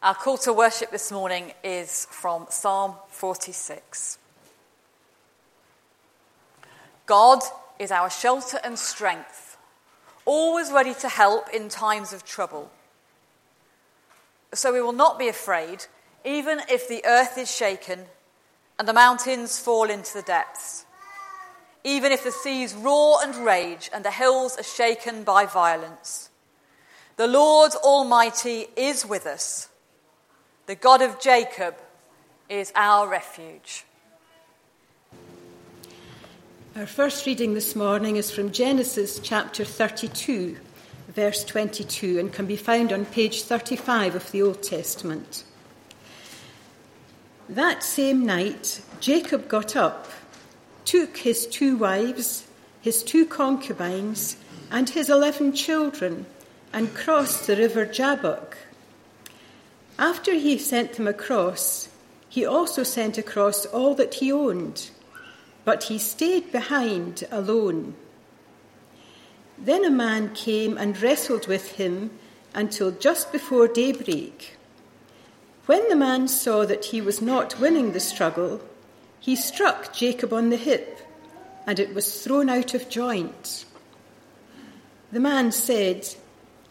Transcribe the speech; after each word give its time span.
Our 0.00 0.14
call 0.14 0.38
to 0.38 0.52
worship 0.52 0.92
this 0.92 1.10
morning 1.10 1.52
is 1.64 2.06
from 2.12 2.46
Psalm 2.50 2.94
46. 3.08 4.18
God 7.04 7.40
is 7.80 7.90
our 7.90 8.08
shelter 8.08 8.60
and 8.62 8.78
strength, 8.78 9.56
always 10.24 10.70
ready 10.70 10.94
to 10.94 11.08
help 11.08 11.48
in 11.52 11.68
times 11.68 12.12
of 12.12 12.24
trouble. 12.24 12.70
So 14.54 14.72
we 14.72 14.80
will 14.80 14.92
not 14.92 15.18
be 15.18 15.26
afraid, 15.26 15.86
even 16.24 16.60
if 16.70 16.86
the 16.86 17.04
earth 17.04 17.36
is 17.36 17.52
shaken 17.52 18.04
and 18.78 18.86
the 18.86 18.92
mountains 18.92 19.58
fall 19.58 19.90
into 19.90 20.14
the 20.14 20.22
depths, 20.22 20.86
even 21.82 22.12
if 22.12 22.22
the 22.22 22.30
seas 22.30 22.72
roar 22.72 23.18
and 23.20 23.34
rage 23.44 23.90
and 23.92 24.04
the 24.04 24.12
hills 24.12 24.56
are 24.58 24.62
shaken 24.62 25.24
by 25.24 25.44
violence. 25.44 26.30
The 27.16 27.26
Lord 27.26 27.72
Almighty 27.82 28.68
is 28.76 29.04
with 29.04 29.26
us. 29.26 29.68
The 30.68 30.74
God 30.74 31.00
of 31.00 31.18
Jacob 31.18 31.76
is 32.50 32.74
our 32.76 33.08
refuge. 33.08 33.86
Our 36.76 36.84
first 36.84 37.24
reading 37.24 37.54
this 37.54 37.74
morning 37.74 38.16
is 38.16 38.30
from 38.30 38.52
Genesis 38.52 39.18
chapter 39.18 39.64
32, 39.64 40.58
verse 41.08 41.42
22, 41.44 42.18
and 42.18 42.30
can 42.30 42.44
be 42.44 42.56
found 42.58 42.92
on 42.92 43.06
page 43.06 43.44
35 43.44 44.14
of 44.14 44.30
the 44.30 44.42
Old 44.42 44.62
Testament. 44.62 45.42
That 47.48 47.82
same 47.82 48.26
night, 48.26 48.82
Jacob 49.00 49.48
got 49.48 49.74
up, 49.74 50.06
took 50.84 51.16
his 51.16 51.46
two 51.46 51.78
wives, 51.78 52.46
his 52.82 53.02
two 53.02 53.24
concubines, 53.24 54.36
and 54.70 54.90
his 54.90 55.08
eleven 55.08 55.54
children, 55.54 56.26
and 56.74 56.94
crossed 56.94 57.46
the 57.46 57.56
river 57.56 57.86
Jabbok. 57.86 58.67
After 59.98 60.34
he 60.34 60.58
sent 60.58 60.92
them 60.92 61.08
across, 61.08 61.88
he 62.28 62.46
also 62.46 62.84
sent 62.84 63.18
across 63.18 63.66
all 63.66 63.94
that 63.96 64.14
he 64.14 64.30
owned, 64.30 64.90
but 65.64 65.84
he 65.84 65.98
stayed 65.98 66.52
behind 66.52 67.26
alone. 67.32 67.94
Then 69.58 69.84
a 69.84 69.90
man 69.90 70.34
came 70.34 70.78
and 70.78 71.00
wrestled 71.00 71.48
with 71.48 71.72
him 71.72 72.10
until 72.54 72.92
just 72.92 73.32
before 73.32 73.66
daybreak. 73.66 74.56
When 75.66 75.88
the 75.88 75.96
man 75.96 76.28
saw 76.28 76.64
that 76.64 76.86
he 76.86 77.00
was 77.00 77.20
not 77.20 77.58
winning 77.58 77.92
the 77.92 78.00
struggle, 78.00 78.60
he 79.18 79.34
struck 79.34 79.92
Jacob 79.92 80.32
on 80.32 80.50
the 80.50 80.56
hip, 80.56 81.00
and 81.66 81.80
it 81.80 81.92
was 81.92 82.22
thrown 82.22 82.48
out 82.48 82.72
of 82.72 82.88
joint. 82.88 83.64
The 85.10 85.20
man 85.20 85.50
said, 85.50 86.14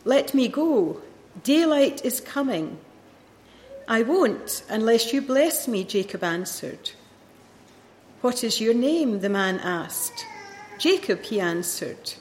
Let 0.05 0.33
me 0.33 0.47
go, 0.47 1.01
daylight 1.43 2.05
is 2.05 2.21
coming. 2.21 2.79
I 3.87 4.01
won't 4.01 4.63
unless 4.69 5.13
you 5.13 5.21
bless 5.21 5.67
me, 5.67 5.83
Jacob 5.83 6.23
answered. 6.23 6.91
What 8.21 8.43
is 8.43 8.59
your 8.59 8.73
name? 8.73 9.21
the 9.21 9.29
man 9.29 9.59
asked. 9.59 10.25
Jacob, 10.77 11.21
he 11.21 11.39
answered. 11.39 12.13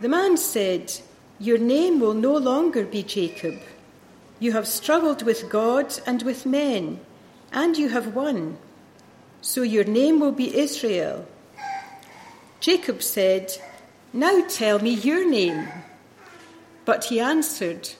The 0.00 0.08
man 0.08 0.38
said, 0.38 0.92
Your 1.38 1.58
name 1.58 2.00
will 2.00 2.14
no 2.14 2.36
longer 2.36 2.86
be 2.86 3.02
Jacob. 3.02 3.60
You 4.38 4.52
have 4.52 4.66
struggled 4.66 5.22
with 5.22 5.50
God 5.50 5.92
and 6.06 6.22
with 6.22 6.46
men, 6.46 7.00
and 7.52 7.76
you 7.76 7.90
have 7.90 8.14
won. 8.14 8.56
So 9.42 9.60
your 9.62 9.84
name 9.84 10.20
will 10.20 10.32
be 10.32 10.56
Israel. 10.56 11.26
Jacob 12.60 13.02
said, 13.02 13.52
Now 14.14 14.46
tell 14.48 14.78
me 14.78 14.94
your 14.94 15.28
name. 15.28 15.68
But 16.86 17.04
he 17.04 17.20
answered, 17.20 17.90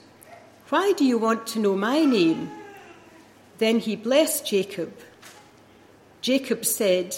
why 0.71 0.93
do 0.93 1.03
you 1.03 1.17
want 1.17 1.45
to 1.47 1.59
know 1.59 1.75
my 1.75 2.05
name? 2.05 2.49
Then 3.57 3.79
he 3.79 3.97
blessed 3.97 4.47
Jacob. 4.47 4.97
Jacob 6.21 6.63
said, 6.63 7.13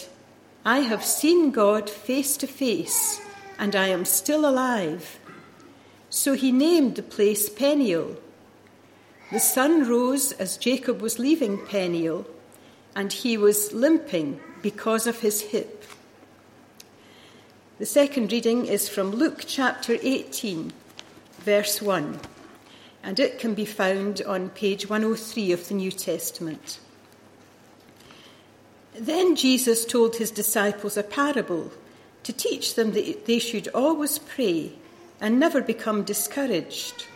I 0.66 0.80
have 0.80 1.06
seen 1.06 1.52
God 1.52 1.88
face 1.88 2.36
to 2.38 2.48
face, 2.48 3.22
and 3.60 3.76
I 3.76 3.90
am 3.90 4.06
still 4.06 4.44
alive. 4.50 5.20
So 6.10 6.34
he 6.34 6.52
named 6.52 6.96
the 6.96 7.04
place 7.04 7.48
Peniel. 7.48 8.18
The 9.32 9.40
sun 9.40 9.88
rose 9.88 10.32
as 10.32 10.58
Jacob 10.58 11.00
was 11.00 11.20
leaving 11.20 11.60
Peniel, 11.60 12.26
and 12.96 13.14
he 13.14 13.38
was 13.38 13.72
limping 13.72 14.40
because 14.64 15.06
of 15.06 15.20
his 15.20 15.42
hip. 15.42 15.84
The 17.78 17.86
second 17.86 18.32
reading 18.32 18.66
is 18.66 18.90
from 18.90 19.12
Luke 19.12 19.44
chapter 19.46 19.96
18, 20.02 20.74
verse 21.46 21.84
1 21.84 22.20
and 23.04 23.20
it 23.20 23.38
can 23.38 23.54
be 23.54 23.66
found 23.66 24.22
on 24.26 24.50
page 24.50 24.90
103 24.90 25.52
of 25.52 25.68
the 25.68 25.74
New 25.74 25.92
Testament. 25.92 26.80
Then 28.96 29.36
Jesus 29.36 29.86
told 29.86 30.16
his 30.16 30.32
disciples 30.32 30.96
a 30.96 31.04
parable 31.04 31.72
to 32.24 32.32
teach 32.32 32.76
them 32.76 32.94
that 32.94 33.26
they 33.26 33.40
should 33.40 33.68
always 33.70 34.20
pray 34.20 34.74
and 35.20 35.40
never 35.40 35.62
become 35.62 36.04
discouraged. 36.04 37.08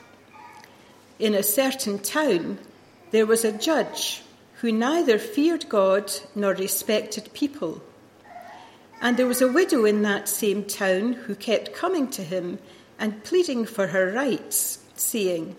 In 1.20 1.34
a 1.34 1.44
certain 1.44 2.00
town, 2.00 2.60
there 3.12 3.26
was 3.26 3.46
a 3.46 3.58
judge 3.58 4.22
who 4.56 4.72
neither 4.72 5.18
feared 5.18 5.70
God 5.70 6.12
nor 6.36 6.54
respected 6.54 7.30
people. 7.34 7.82
And 9.02 9.16
there 9.16 9.28
was 9.28 9.42
a 9.42 9.52
widow 9.52 9.86
in 9.86 10.02
that 10.02 10.28
same 10.28 10.64
town 10.66 11.14
who 11.14 11.36
kept 11.36 11.74
coming 11.74 12.10
to 12.10 12.24
him 12.24 12.60
and 13.00 13.24
pleading 13.24 13.66
for 13.66 13.88
her 13.88 14.12
rights, 14.12 14.80
saying, 14.96 15.56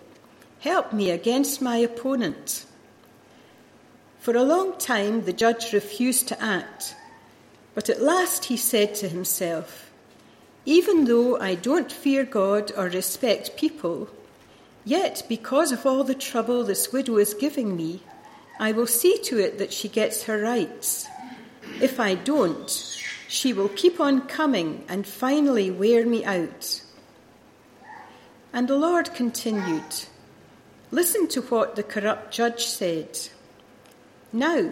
Help 0.68 0.92
me 0.92 1.10
against 1.10 1.62
my 1.62 1.78
opponent. 1.78 2.66
For 4.20 4.36
a 4.36 4.42
long 4.42 4.76
time, 4.76 5.24
the 5.24 5.32
judge 5.32 5.72
refused 5.72 6.28
to 6.28 6.42
act, 6.42 6.94
but 7.74 7.88
at 7.88 8.02
last 8.02 8.44
he 8.44 8.58
said 8.58 8.94
to 8.96 9.08
himself, 9.08 9.90
Even 10.66 11.06
though 11.06 11.40
I 11.40 11.54
don't 11.54 11.90
fear 11.90 12.22
God 12.22 12.70
or 12.76 12.90
respect 12.90 13.56
people, 13.56 14.10
yet 14.84 15.22
because 15.26 15.72
of 15.72 15.86
all 15.86 16.04
the 16.04 16.14
trouble 16.14 16.64
this 16.64 16.92
widow 16.92 17.16
is 17.16 17.32
giving 17.32 17.74
me, 17.74 18.02
I 18.60 18.72
will 18.72 18.86
see 18.86 19.16
to 19.22 19.38
it 19.38 19.56
that 19.56 19.72
she 19.72 19.88
gets 19.88 20.24
her 20.24 20.38
rights. 20.38 21.08
If 21.80 21.98
I 21.98 22.14
don't, 22.14 22.68
she 23.26 23.54
will 23.54 23.70
keep 23.70 24.00
on 24.00 24.28
coming 24.28 24.84
and 24.86 25.06
finally 25.06 25.70
wear 25.70 26.04
me 26.04 26.26
out. 26.26 26.82
And 28.52 28.68
the 28.68 28.76
Lord 28.76 29.14
continued, 29.14 30.04
Listen 30.90 31.28
to 31.28 31.42
what 31.42 31.76
the 31.76 31.82
corrupt 31.82 32.32
judge 32.32 32.64
said. 32.64 33.18
Now, 34.32 34.70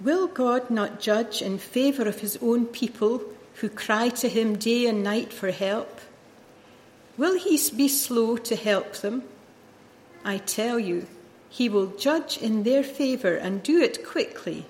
will 0.00 0.26
God 0.26 0.70
not 0.70 1.00
judge 1.00 1.42
in 1.42 1.58
favour 1.58 2.08
of 2.08 2.20
his 2.20 2.38
own 2.40 2.66
people 2.66 3.22
who 3.56 3.68
cry 3.68 4.08
to 4.08 4.28
him 4.28 4.56
day 4.56 4.86
and 4.86 5.02
night 5.02 5.32
for 5.32 5.50
help? 5.50 6.00
Will 7.18 7.38
he 7.38 7.60
be 7.76 7.88
slow 7.88 8.38
to 8.38 8.56
help 8.56 8.94
them? 8.94 9.24
I 10.24 10.38
tell 10.38 10.78
you, 10.78 11.06
he 11.50 11.68
will 11.68 11.88
judge 11.88 12.38
in 12.38 12.62
their 12.62 12.82
favour 12.82 13.34
and 13.34 13.62
do 13.62 13.80
it 13.80 14.06
quickly. 14.06 14.64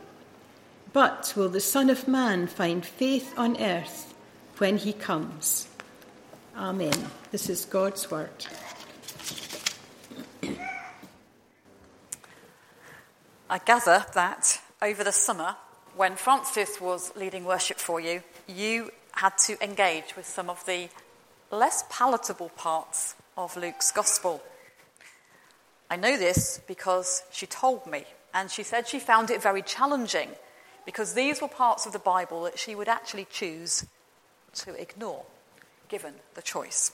But 0.93 1.33
will 1.37 1.49
the 1.49 1.61
Son 1.61 1.91
of 1.91 2.09
Man 2.09 2.49
find 2.49 2.85
faith 2.85 3.33
on 3.37 3.61
earth 3.61 4.13
when 4.59 4.79
he 4.79 4.93
comes? 4.93 5.69
Amen. 6.57 7.07
This 7.31 7.49
is 7.49 7.65
God's 7.65 8.11
word. 8.11 8.47
I 13.53 13.59
gather 13.59 14.07
that 14.15 14.61
over 14.81 15.03
the 15.03 15.11
summer, 15.11 15.57
when 15.97 16.15
Frances 16.15 16.81
was 16.81 17.11
leading 17.17 17.45
worship 17.45 17.79
for 17.79 17.99
you, 17.99 18.23
you 18.47 18.93
had 19.11 19.37
to 19.39 19.61
engage 19.61 20.15
with 20.15 20.25
some 20.25 20.49
of 20.49 20.65
the 20.67 20.89
less 21.51 21.83
palatable 21.91 22.51
parts 22.51 23.17
of 23.37 23.57
Luke's 23.57 23.91
gospel. 23.91 24.41
I 25.91 25.97
know 25.97 26.17
this 26.17 26.61
because 26.69 27.25
she 27.33 27.47
told 27.47 27.89
me, 27.89 28.05
and 28.33 28.53
she 28.53 28.63
said 28.63 28.87
she 28.87 29.01
found 29.01 29.31
it 29.33 29.43
very 29.43 29.63
challenging 29.63 30.29
because 30.87 31.15
these 31.15 31.43
were 31.43 31.49
parts 31.49 31.87
of 31.87 31.93
the 31.93 31.99
Bible 31.99 32.45
that 32.45 32.57
she 32.57 32.77
would 32.77 32.89
actually 32.89 33.27
choose 33.33 33.85
to 34.55 34.81
ignore, 34.81 35.25
given 35.89 36.15
the 36.35 36.43
choice. 36.43 36.93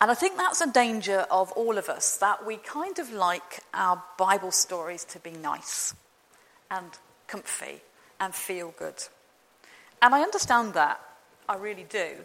And 0.00 0.10
I 0.10 0.14
think 0.14 0.36
that's 0.36 0.60
a 0.60 0.70
danger 0.70 1.26
of 1.30 1.50
all 1.52 1.78
of 1.78 1.88
us, 1.88 2.16
that 2.18 2.44
we 2.44 2.56
kind 2.56 2.98
of 2.98 3.12
like 3.12 3.60
our 3.72 4.02
Bible 4.18 4.50
stories 4.50 5.04
to 5.06 5.18
be 5.18 5.30
nice 5.30 5.94
and 6.70 6.90
comfy 7.26 7.80
and 8.20 8.34
feel 8.34 8.74
good. 8.78 9.02
And 10.02 10.14
I 10.14 10.20
understand 10.20 10.74
that, 10.74 11.00
I 11.48 11.56
really 11.56 11.86
do. 11.88 12.16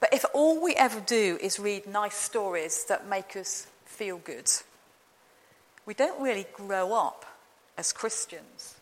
But 0.00 0.14
if 0.14 0.24
all 0.32 0.62
we 0.62 0.74
ever 0.76 1.00
do 1.00 1.38
is 1.40 1.58
read 1.58 1.86
nice 1.86 2.14
stories 2.14 2.84
that 2.84 3.08
make 3.08 3.36
us 3.36 3.66
feel 3.84 4.18
good, 4.18 4.50
we 5.86 5.94
don't 5.94 6.22
really 6.22 6.46
grow 6.52 6.92
up 6.92 7.26
as 7.76 7.92
Christians. 7.92 8.76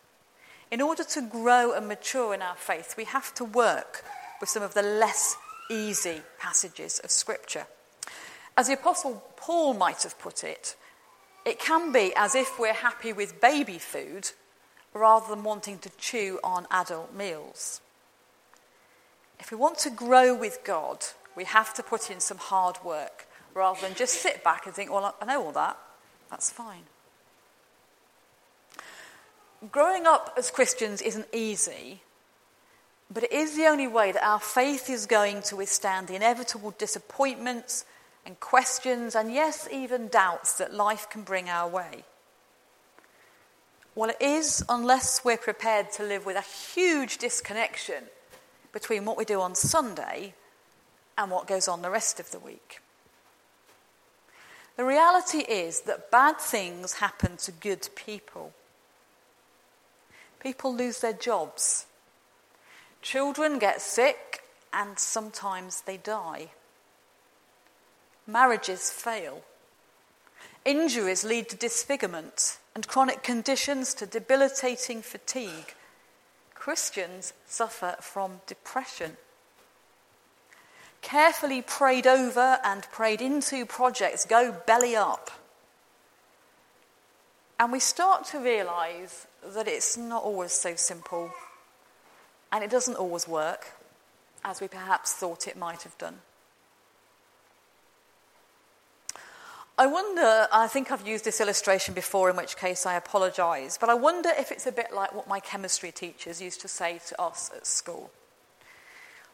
In 0.70 0.82
order 0.82 1.04
to 1.04 1.22
grow 1.22 1.72
and 1.72 1.88
mature 1.88 2.34
in 2.34 2.42
our 2.42 2.56
faith, 2.56 2.94
we 2.96 3.04
have 3.04 3.32
to 3.34 3.44
work 3.44 4.04
with 4.40 4.50
some 4.50 4.62
of 4.62 4.74
the 4.74 4.82
less 4.82 5.36
easy 5.70 6.22
passages 6.38 6.98
of 7.00 7.10
Scripture. 7.10 7.66
As 8.56 8.66
the 8.68 8.74
Apostle 8.74 9.22
Paul 9.36 9.74
might 9.74 10.02
have 10.02 10.18
put 10.18 10.44
it, 10.44 10.76
it 11.44 11.58
can 11.58 11.92
be 11.92 12.12
as 12.16 12.34
if 12.34 12.58
we're 12.58 12.72
happy 12.72 13.12
with 13.12 13.40
baby 13.40 13.78
food 13.78 14.30
rather 14.92 15.28
than 15.28 15.44
wanting 15.44 15.78
to 15.78 15.90
chew 15.98 16.40
on 16.42 16.66
adult 16.70 17.14
meals. 17.14 17.80
If 19.38 19.50
we 19.50 19.56
want 19.56 19.78
to 19.78 19.90
grow 19.90 20.34
with 20.34 20.60
God, 20.64 21.04
we 21.36 21.44
have 21.44 21.72
to 21.74 21.82
put 21.82 22.10
in 22.10 22.20
some 22.20 22.38
hard 22.38 22.76
work 22.84 23.26
rather 23.54 23.80
than 23.80 23.94
just 23.94 24.20
sit 24.20 24.42
back 24.42 24.66
and 24.66 24.74
think, 24.74 24.90
well, 24.90 25.14
I 25.20 25.24
know 25.24 25.44
all 25.44 25.52
that. 25.52 25.78
That's 26.30 26.50
fine. 26.50 26.82
Growing 29.72 30.06
up 30.06 30.34
as 30.36 30.50
Christians 30.50 31.02
isn't 31.02 31.26
easy, 31.32 32.02
but 33.12 33.22
it 33.22 33.32
is 33.32 33.56
the 33.56 33.66
only 33.66 33.86
way 33.86 34.12
that 34.12 34.26
our 34.26 34.40
faith 34.40 34.90
is 34.90 35.06
going 35.06 35.42
to 35.42 35.56
withstand 35.56 36.08
the 36.08 36.14
inevitable 36.14 36.74
disappointments 36.78 37.84
and 38.26 38.38
questions, 38.40 39.14
and 39.14 39.32
yes, 39.32 39.66
even 39.72 40.08
doubts 40.08 40.58
that 40.58 40.74
life 40.74 41.08
can 41.08 41.22
bring 41.22 41.48
our 41.48 41.68
way. 41.68 42.04
Well, 43.94 44.10
it 44.10 44.22
is 44.22 44.62
unless 44.68 45.24
we're 45.24 45.38
prepared 45.38 45.90
to 45.92 46.04
live 46.04 46.24
with 46.24 46.36
a 46.36 46.42
huge 46.42 47.18
disconnection 47.18 48.04
between 48.72 49.04
what 49.04 49.16
we 49.16 49.24
do 49.24 49.40
on 49.40 49.54
Sunday 49.54 50.34
and 51.16 51.30
what 51.30 51.48
goes 51.48 51.66
on 51.66 51.82
the 51.82 51.90
rest 51.90 52.20
of 52.20 52.30
the 52.30 52.38
week. 52.38 52.80
The 54.76 54.84
reality 54.84 55.38
is 55.38 55.80
that 55.80 56.12
bad 56.12 56.38
things 56.38 56.94
happen 56.94 57.36
to 57.38 57.50
good 57.50 57.88
people. 57.96 58.52
People 60.38 60.72
lose 60.72 61.00
their 61.00 61.12
jobs. 61.12 61.86
Children 63.02 63.58
get 63.58 63.80
sick 63.80 64.42
and 64.72 64.98
sometimes 64.98 65.82
they 65.82 65.96
die. 65.96 66.50
Marriages 68.26 68.90
fail. 68.90 69.42
Injuries 70.64 71.24
lead 71.24 71.48
to 71.48 71.56
disfigurement 71.56 72.58
and 72.74 72.86
chronic 72.86 73.22
conditions 73.22 73.94
to 73.94 74.06
debilitating 74.06 75.00
fatigue. 75.00 75.74
Christians 76.54 77.32
suffer 77.46 77.96
from 78.00 78.40
depression. 78.46 79.16
Carefully 81.00 81.62
prayed 81.62 82.06
over 82.06 82.58
and 82.64 82.82
prayed 82.92 83.22
into 83.22 83.64
projects 83.64 84.24
go 84.26 84.54
belly 84.66 84.96
up. 84.96 85.30
And 87.58 87.72
we 87.72 87.80
start 87.80 88.24
to 88.26 88.38
realize 88.38 89.26
that 89.54 89.66
it's 89.66 89.96
not 89.96 90.22
always 90.22 90.52
so 90.52 90.76
simple 90.76 91.32
and 92.52 92.64
it 92.64 92.70
doesn't 92.70 92.96
always 92.96 93.28
work 93.28 93.66
as 94.44 94.60
we 94.60 94.68
perhaps 94.68 95.12
thought 95.12 95.46
it 95.46 95.56
might 95.56 95.82
have 95.82 95.96
done. 95.98 96.18
I 99.80 99.86
wonder, 99.86 100.48
I 100.52 100.66
think 100.66 100.90
I've 100.90 101.06
used 101.06 101.24
this 101.24 101.40
illustration 101.40 101.94
before, 101.94 102.28
in 102.30 102.36
which 102.36 102.56
case 102.56 102.84
I 102.84 102.94
apologise, 102.94 103.78
but 103.78 103.88
I 103.88 103.94
wonder 103.94 104.30
if 104.36 104.50
it's 104.50 104.66
a 104.66 104.72
bit 104.72 104.92
like 104.92 105.14
what 105.14 105.28
my 105.28 105.38
chemistry 105.38 105.92
teachers 105.92 106.42
used 106.42 106.60
to 106.62 106.68
say 106.68 107.00
to 107.06 107.22
us 107.22 107.52
at 107.54 107.64
school. 107.64 108.10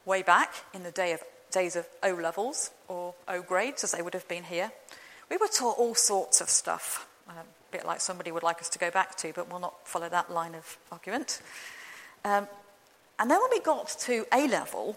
Way 0.04 0.22
back 0.22 0.52
in 0.74 0.82
the 0.82 0.90
day 0.90 1.12
of, 1.12 1.22
days 1.50 1.76
of 1.76 1.86
O 2.02 2.12
levels, 2.12 2.72
or 2.88 3.14
O 3.26 3.40
grades 3.40 3.84
as 3.84 3.92
they 3.92 4.02
would 4.02 4.12
have 4.12 4.28
been 4.28 4.44
here, 4.44 4.70
we 5.30 5.38
were 5.38 5.48
taught 5.48 5.78
all 5.78 5.94
sorts 5.94 6.42
of 6.42 6.50
stuff, 6.50 7.08
a 7.26 7.32
bit 7.70 7.86
like 7.86 8.02
somebody 8.02 8.30
would 8.30 8.42
like 8.42 8.60
us 8.60 8.68
to 8.68 8.78
go 8.78 8.90
back 8.90 9.16
to, 9.16 9.32
but 9.32 9.48
we'll 9.48 9.60
not 9.60 9.88
follow 9.88 10.10
that 10.10 10.30
line 10.30 10.54
of 10.54 10.76
argument. 10.92 11.40
Um, 12.22 12.48
and 13.18 13.30
then 13.30 13.40
when 13.40 13.50
we 13.50 13.60
got 13.60 13.88
to 14.00 14.26
A 14.32 14.48
level, 14.48 14.96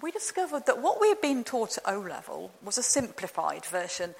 we 0.00 0.10
discovered 0.10 0.66
that 0.66 0.80
what 0.80 1.00
we 1.00 1.08
had 1.08 1.20
been 1.20 1.44
taught 1.44 1.78
at 1.78 1.92
O 1.92 2.00
level 2.00 2.52
was 2.62 2.78
a 2.78 2.82
simplified 2.82 3.64
version 3.64 4.14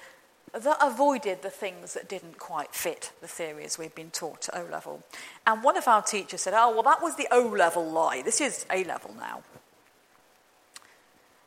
that 0.53 0.77
avoided 0.81 1.41
the 1.41 1.49
things 1.49 1.93
that 1.93 2.09
didn't 2.09 2.39
quite 2.39 2.73
fit 2.73 3.11
the 3.21 3.27
theories 3.27 3.77
we'd 3.77 3.95
been 3.95 4.09
taught 4.09 4.49
at 4.49 4.59
O 4.59 4.65
level. 4.71 5.03
And 5.45 5.63
one 5.63 5.77
of 5.77 5.87
our 5.87 6.01
teachers 6.01 6.41
said, 6.41 6.53
Oh, 6.55 6.73
well, 6.73 6.83
that 6.83 7.01
was 7.01 7.15
the 7.15 7.27
O 7.31 7.41
level 7.41 7.89
lie. 7.89 8.21
This 8.21 8.41
is 8.41 8.65
A 8.71 8.83
level 8.83 9.15
now. 9.17 9.43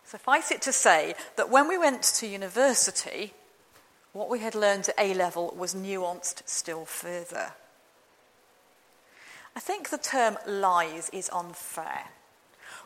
Suffice 0.05 0.50
it 0.50 0.62
to 0.62 0.72
say 0.72 1.14
that 1.37 1.50
when 1.50 1.69
we 1.69 1.78
went 1.78 2.02
to 2.02 2.26
university, 2.26 3.32
what 4.12 4.28
we 4.28 4.40
had 4.40 4.55
learned 4.55 4.88
at 4.88 4.94
A 4.98 5.14
level 5.14 5.55
was 5.56 5.75
nuanced 5.75 6.43
still 6.46 6.84
further. 6.84 7.52
I 9.54 9.60
think 9.60 9.90
the 9.90 9.99
term 9.99 10.38
lies 10.46 11.10
is 11.12 11.31
unfair. 11.32 12.08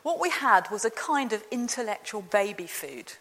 What 0.03 0.21
we 0.21 0.31
had 0.31 0.71
was 0.71 0.85
a 0.85 0.91
kind 0.91 1.33
of 1.33 1.45
intellectual 1.51 2.23
baby 2.23 2.67
food, 2.67 3.13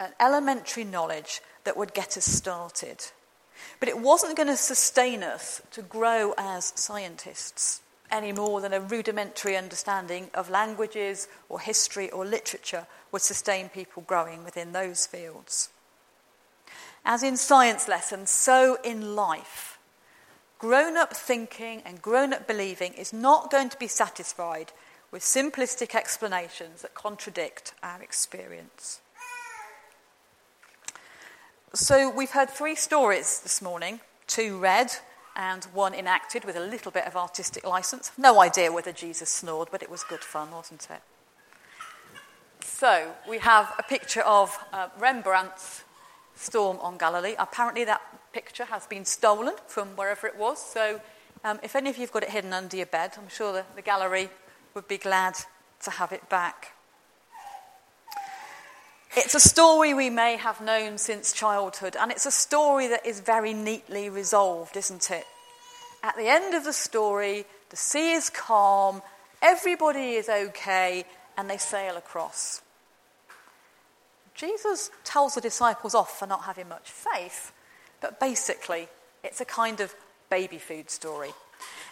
an 0.00 0.12
elementary 0.20 0.84
knowledge 0.84 1.40
that 1.64 1.76
would 1.76 1.94
get 1.94 2.16
us 2.16 2.24
started. 2.24 3.04
But 3.80 3.88
it 3.88 3.98
wasn't 3.98 4.36
going 4.36 4.48
to 4.48 4.56
sustain 4.56 5.22
us 5.22 5.60
to 5.72 5.82
grow 5.82 6.34
as 6.38 6.72
scientists 6.76 7.80
any 8.10 8.32
more 8.32 8.60
than 8.60 8.72
a 8.72 8.80
rudimentary 8.80 9.56
understanding 9.56 10.30
of 10.32 10.48
languages 10.48 11.28
or 11.48 11.60
history 11.60 12.10
or 12.10 12.24
literature 12.24 12.86
would 13.12 13.22
sustain 13.22 13.68
people 13.68 14.02
growing 14.06 14.44
within 14.44 14.72
those 14.72 15.06
fields. 15.06 15.68
As 17.04 17.22
in 17.22 17.36
science 17.36 17.88
lessons, 17.88 18.30
so 18.30 18.78
in 18.82 19.14
life. 19.14 19.67
Grown 20.58 20.96
up 20.96 21.14
thinking 21.14 21.82
and 21.84 22.02
grown 22.02 22.32
up 22.32 22.48
believing 22.48 22.92
is 22.94 23.12
not 23.12 23.50
going 23.50 23.68
to 23.68 23.78
be 23.78 23.86
satisfied 23.86 24.72
with 25.12 25.22
simplistic 25.22 25.94
explanations 25.94 26.82
that 26.82 26.94
contradict 26.94 27.74
our 27.82 28.02
experience. 28.02 29.00
So, 31.74 32.10
we've 32.10 32.30
heard 32.30 32.50
three 32.50 32.74
stories 32.74 33.40
this 33.40 33.62
morning 33.62 34.00
two 34.26 34.58
read 34.58 34.90
and 35.36 35.64
one 35.66 35.94
enacted 35.94 36.44
with 36.44 36.56
a 36.56 36.60
little 36.60 36.90
bit 36.90 37.06
of 37.06 37.16
artistic 37.16 37.64
license. 37.64 38.10
No 38.18 38.40
idea 38.40 38.72
whether 38.72 38.90
Jesus 38.90 39.30
snored, 39.30 39.68
but 39.70 39.82
it 39.82 39.90
was 39.90 40.02
good 40.02 40.24
fun, 40.24 40.50
wasn't 40.50 40.88
it? 40.90 41.00
So, 42.64 43.12
we 43.28 43.38
have 43.38 43.72
a 43.78 43.82
picture 43.82 44.22
of 44.22 44.58
uh, 44.72 44.88
Rembrandt's 44.98 45.84
Storm 46.34 46.78
on 46.80 46.98
Galilee. 46.98 47.34
Apparently, 47.38 47.84
that 47.84 48.00
picture 48.32 48.64
has 48.64 48.86
been 48.86 49.04
stolen 49.04 49.54
from 49.66 49.88
wherever 49.96 50.26
it 50.26 50.36
was. 50.36 50.58
So, 50.60 51.00
um, 51.44 51.60
if 51.62 51.76
any 51.76 51.90
of 51.90 51.96
you 51.96 52.02
have 52.02 52.12
got 52.12 52.22
it 52.22 52.30
hidden 52.30 52.52
under 52.52 52.76
your 52.76 52.86
bed, 52.86 53.12
I'm 53.16 53.28
sure 53.28 53.52
the, 53.52 53.64
the 53.76 53.82
gallery 53.82 54.28
would 54.74 54.88
be 54.88 54.98
glad 54.98 55.34
to 55.82 55.90
have 55.90 56.12
it 56.12 56.28
back. 56.28 56.74
It's 59.16 59.34
a 59.34 59.40
story 59.40 59.94
we 59.94 60.10
may 60.10 60.36
have 60.36 60.60
known 60.60 60.98
since 60.98 61.32
childhood, 61.32 61.96
and 61.98 62.10
it's 62.12 62.26
a 62.26 62.30
story 62.30 62.88
that 62.88 63.06
is 63.06 63.20
very 63.20 63.54
neatly 63.54 64.10
resolved, 64.10 64.76
isn't 64.76 65.10
it? 65.10 65.24
At 66.02 66.16
the 66.16 66.28
end 66.28 66.54
of 66.54 66.64
the 66.64 66.72
story, 66.72 67.44
the 67.70 67.76
sea 67.76 68.12
is 68.12 68.30
calm, 68.30 69.02
everybody 69.42 70.12
is 70.12 70.28
okay, 70.28 71.04
and 71.36 71.48
they 71.48 71.56
sail 71.56 71.96
across. 71.96 72.62
Jesus 74.34 74.90
tells 75.02 75.34
the 75.34 75.40
disciples 75.40 75.94
off 75.94 76.18
for 76.18 76.26
not 76.26 76.44
having 76.44 76.68
much 76.68 76.90
faith, 76.90 77.52
but 78.00 78.20
basically, 78.20 78.88
it's 79.24 79.40
a 79.40 79.44
kind 79.44 79.80
of 79.80 79.94
baby 80.30 80.58
food 80.58 80.90
story. 80.90 81.30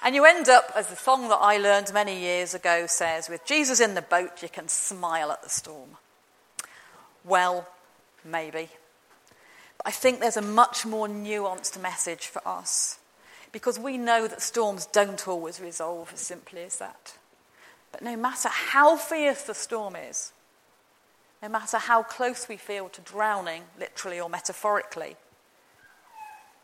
And 0.02 0.14
you 0.14 0.24
end 0.24 0.48
up, 0.48 0.70
as 0.76 0.88
the 0.88 0.96
song 0.96 1.28
that 1.28 1.36
I 1.36 1.56
learned 1.56 1.92
many 1.92 2.20
years 2.20 2.54
ago 2.54 2.86
says, 2.86 3.28
with 3.28 3.44
Jesus 3.44 3.80
in 3.80 3.94
the 3.94 4.02
boat, 4.02 4.42
you 4.42 4.48
can 4.48 4.68
smile 4.68 5.32
at 5.32 5.42
the 5.42 5.48
storm. 5.48 5.90
Well, 7.24 7.66
maybe. 8.24 8.68
But 9.78 9.88
I 9.88 9.90
think 9.90 10.20
there's 10.20 10.36
a 10.36 10.42
much 10.42 10.86
more 10.86 11.08
nuanced 11.08 11.80
message 11.80 12.26
for 12.26 12.46
us 12.46 12.98
because 13.52 13.78
we 13.78 13.98
know 13.98 14.28
that 14.28 14.42
storms 14.42 14.86
don't 14.86 15.26
always 15.26 15.60
resolve 15.60 16.12
as 16.12 16.20
simply 16.20 16.62
as 16.62 16.78
that. 16.78 17.16
But 17.90 18.02
no 18.02 18.16
matter 18.16 18.48
how 18.50 18.96
fierce 18.96 19.42
the 19.42 19.54
storm 19.54 19.96
is, 19.96 20.32
no 21.42 21.48
matter 21.48 21.78
how 21.78 22.02
close 22.02 22.48
we 22.48 22.56
feel 22.56 22.88
to 22.90 23.00
drowning, 23.00 23.62
literally 23.78 24.20
or 24.20 24.28
metaphorically, 24.28 25.16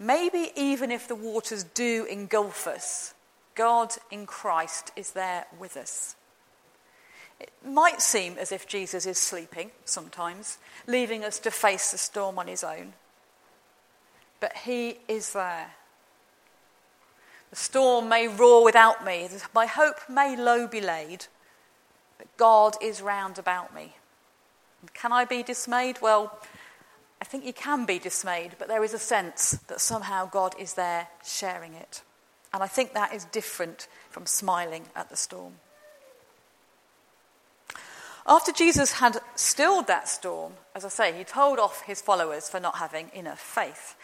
maybe 0.02 0.50
even 0.56 0.90
if 0.90 1.08
the 1.08 1.14
waters 1.14 1.64
do 1.64 2.06
engulf 2.10 2.66
us, 2.66 3.14
God 3.54 3.94
in 4.10 4.26
Christ 4.26 4.90
is 4.96 5.12
there 5.12 5.46
with 5.58 5.76
us. 5.76 6.16
It 7.40 7.52
might 7.64 8.00
seem 8.00 8.36
as 8.38 8.52
if 8.52 8.66
Jesus 8.66 9.06
is 9.06 9.18
sleeping 9.18 9.70
sometimes, 9.84 10.58
leaving 10.86 11.24
us 11.24 11.38
to 11.40 11.50
face 11.50 11.90
the 11.90 11.98
storm 11.98 12.38
on 12.38 12.46
his 12.46 12.62
own. 12.62 12.92
But 14.40 14.56
he 14.58 14.98
is 15.08 15.32
there. 15.32 15.72
The 17.50 17.56
storm 17.56 18.08
may 18.08 18.28
roar 18.28 18.64
without 18.64 19.04
me, 19.04 19.28
my 19.54 19.66
hope 19.66 20.08
may 20.08 20.36
low 20.36 20.66
be 20.66 20.80
laid, 20.80 21.26
but 22.16 22.26
God 22.36 22.76
is 22.80 23.02
round 23.02 23.38
about 23.38 23.74
me. 23.74 23.94
Can 24.94 25.12
I 25.12 25.24
be 25.24 25.42
dismayed? 25.42 25.98
Well, 26.00 26.38
I 27.22 27.24
think 27.24 27.46
you 27.46 27.52
can 27.52 27.86
be 27.86 28.00
dismayed, 28.00 28.56
but 28.58 28.66
there 28.66 28.82
is 28.82 28.94
a 28.94 28.98
sense 28.98 29.52
that 29.68 29.80
somehow 29.80 30.28
God 30.28 30.56
is 30.58 30.74
there 30.74 31.06
sharing 31.24 31.72
it. 31.72 32.02
And 32.52 32.64
I 32.64 32.66
think 32.66 32.94
that 32.94 33.14
is 33.14 33.26
different 33.26 33.86
from 34.10 34.26
smiling 34.26 34.86
at 34.96 35.08
the 35.08 35.14
storm. 35.14 35.52
After 38.26 38.50
Jesus 38.50 38.94
had 38.94 39.18
stilled 39.36 39.86
that 39.86 40.08
storm, 40.08 40.54
as 40.74 40.84
I 40.84 40.88
say, 40.88 41.16
he 41.16 41.22
told 41.22 41.60
off 41.60 41.82
his 41.82 42.02
followers 42.02 42.48
for 42.48 42.58
not 42.58 42.78
having 42.78 43.08
enough 43.14 43.38
faith. 43.38 43.94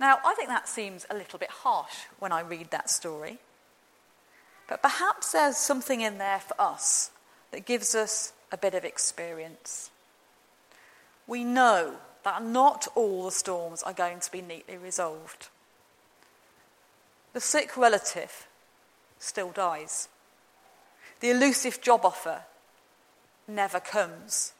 Now, 0.00 0.18
I 0.26 0.34
think 0.34 0.48
that 0.48 0.68
seems 0.68 1.06
a 1.08 1.14
little 1.14 1.38
bit 1.38 1.50
harsh 1.50 1.94
when 2.18 2.32
I 2.32 2.40
read 2.40 2.72
that 2.72 2.90
story. 2.90 3.38
But 4.68 4.82
perhaps 4.82 5.30
there's 5.30 5.56
something 5.56 6.00
in 6.00 6.18
there 6.18 6.40
for 6.40 6.60
us 6.60 7.12
that 7.52 7.64
gives 7.64 7.94
us 7.94 8.32
a 8.50 8.56
bit 8.56 8.74
of 8.74 8.84
experience. 8.84 9.90
We 11.28 11.44
know 11.44 11.94
that 12.26 12.42
not 12.42 12.88
all 12.96 13.24
the 13.24 13.30
storms 13.30 13.84
are 13.84 13.92
going 13.92 14.18
to 14.18 14.32
be 14.32 14.42
neatly 14.42 14.76
resolved. 14.76 15.46
The 17.34 17.40
sick 17.40 17.76
relative 17.76 18.48
still 19.20 19.50
dies. 19.50 20.08
The 21.20 21.30
elusive 21.30 21.80
job 21.80 22.04
offer 22.04 22.40
never 23.46 23.78
comes. 23.78 24.54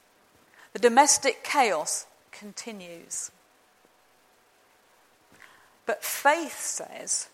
The 0.75 0.79
domestic 0.79 1.43
chaos 1.43 2.07
continues. 2.31 3.33
But 5.87 6.05
faith 6.05 6.61
says, 6.61 7.31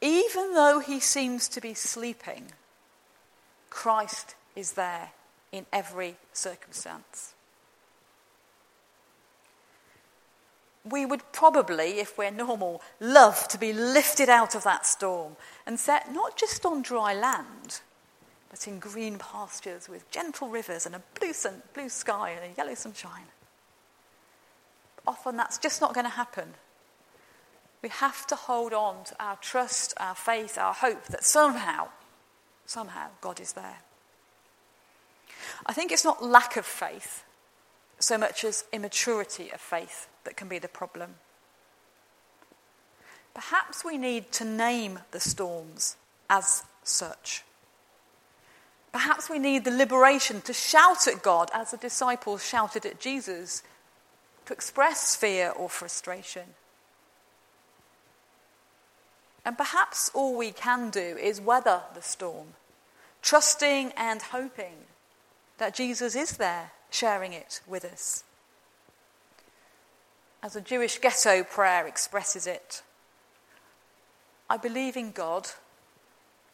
even 0.00 0.54
though 0.54 0.78
he 0.78 1.00
seems 1.00 1.48
to 1.48 1.60
be 1.60 1.74
sleeping, 1.74 2.52
Christ 3.70 4.36
is 4.54 4.74
there 4.74 5.10
in 5.50 5.66
every 5.72 6.14
circumstance. 6.32 7.33
We 10.88 11.06
would 11.06 11.22
probably, 11.32 11.98
if 11.98 12.18
we're 12.18 12.30
normal, 12.30 12.82
love 13.00 13.48
to 13.48 13.58
be 13.58 13.72
lifted 13.72 14.28
out 14.28 14.54
of 14.54 14.64
that 14.64 14.86
storm 14.86 15.36
and 15.66 15.80
set 15.80 16.12
not 16.12 16.36
just 16.36 16.66
on 16.66 16.82
dry 16.82 17.14
land, 17.14 17.80
but 18.50 18.68
in 18.68 18.78
green 18.78 19.18
pastures 19.18 19.88
with 19.88 20.10
gentle 20.10 20.48
rivers 20.48 20.84
and 20.84 20.94
a 20.94 21.02
blue, 21.18 21.32
sun, 21.32 21.62
blue 21.72 21.88
sky 21.88 22.30
and 22.30 22.52
a 22.52 22.56
yellow 22.56 22.74
sunshine. 22.74 23.24
Often 25.06 25.36
that's 25.36 25.58
just 25.58 25.80
not 25.80 25.94
going 25.94 26.06
to 26.06 26.10
happen. 26.10 26.54
We 27.82 27.88
have 27.88 28.26
to 28.28 28.36
hold 28.36 28.72
on 28.72 29.04
to 29.04 29.22
our 29.22 29.36
trust, 29.36 29.94
our 29.98 30.14
faith, 30.14 30.56
our 30.56 30.72
hope 30.72 31.04
that 31.06 31.24
somehow, 31.24 31.88
somehow 32.66 33.08
God 33.20 33.40
is 33.40 33.54
there. 33.54 33.78
I 35.66 35.72
think 35.72 35.92
it's 35.92 36.04
not 36.04 36.24
lack 36.24 36.56
of 36.56 36.64
faith 36.64 37.24
so 37.98 38.18
much 38.18 38.44
as 38.44 38.64
immaturity 38.72 39.50
of 39.50 39.60
faith 39.60 40.08
that 40.24 40.36
can 40.36 40.48
be 40.48 40.58
the 40.58 40.68
problem. 40.68 41.14
Perhaps 43.34 43.84
we 43.84 43.98
need 43.98 44.30
to 44.32 44.44
name 44.44 45.00
the 45.10 45.20
storms 45.20 45.96
as 46.30 46.62
such. 46.82 47.42
Perhaps 48.92 49.28
we 49.28 49.40
need 49.40 49.64
the 49.64 49.76
liberation 49.76 50.40
to 50.42 50.52
shout 50.52 51.08
at 51.08 51.22
God 51.22 51.50
as 51.52 51.72
the 51.72 51.76
disciples 51.76 52.46
shouted 52.46 52.86
at 52.86 53.00
Jesus, 53.00 53.64
to 54.46 54.52
express 54.52 55.16
fear 55.16 55.50
or 55.50 55.68
frustration. 55.68 56.54
And 59.44 59.58
perhaps 59.58 60.10
all 60.14 60.36
we 60.36 60.52
can 60.52 60.90
do 60.90 61.00
is 61.00 61.40
weather 61.40 61.82
the 61.94 62.02
storm, 62.02 62.54
trusting 63.20 63.92
and 63.96 64.22
hoping 64.22 64.86
that 65.58 65.74
Jesus 65.74 66.14
is 66.14 66.36
there 66.36 66.70
sharing 66.94 67.32
it 67.32 67.60
with 67.66 67.84
us. 67.84 68.22
As 70.42 70.54
a 70.54 70.60
Jewish 70.60 70.98
ghetto 70.98 71.42
prayer 71.42 71.86
expresses 71.86 72.46
it, 72.46 72.82
I 74.48 74.56
believe 74.58 74.96
in 74.96 75.10
God, 75.10 75.48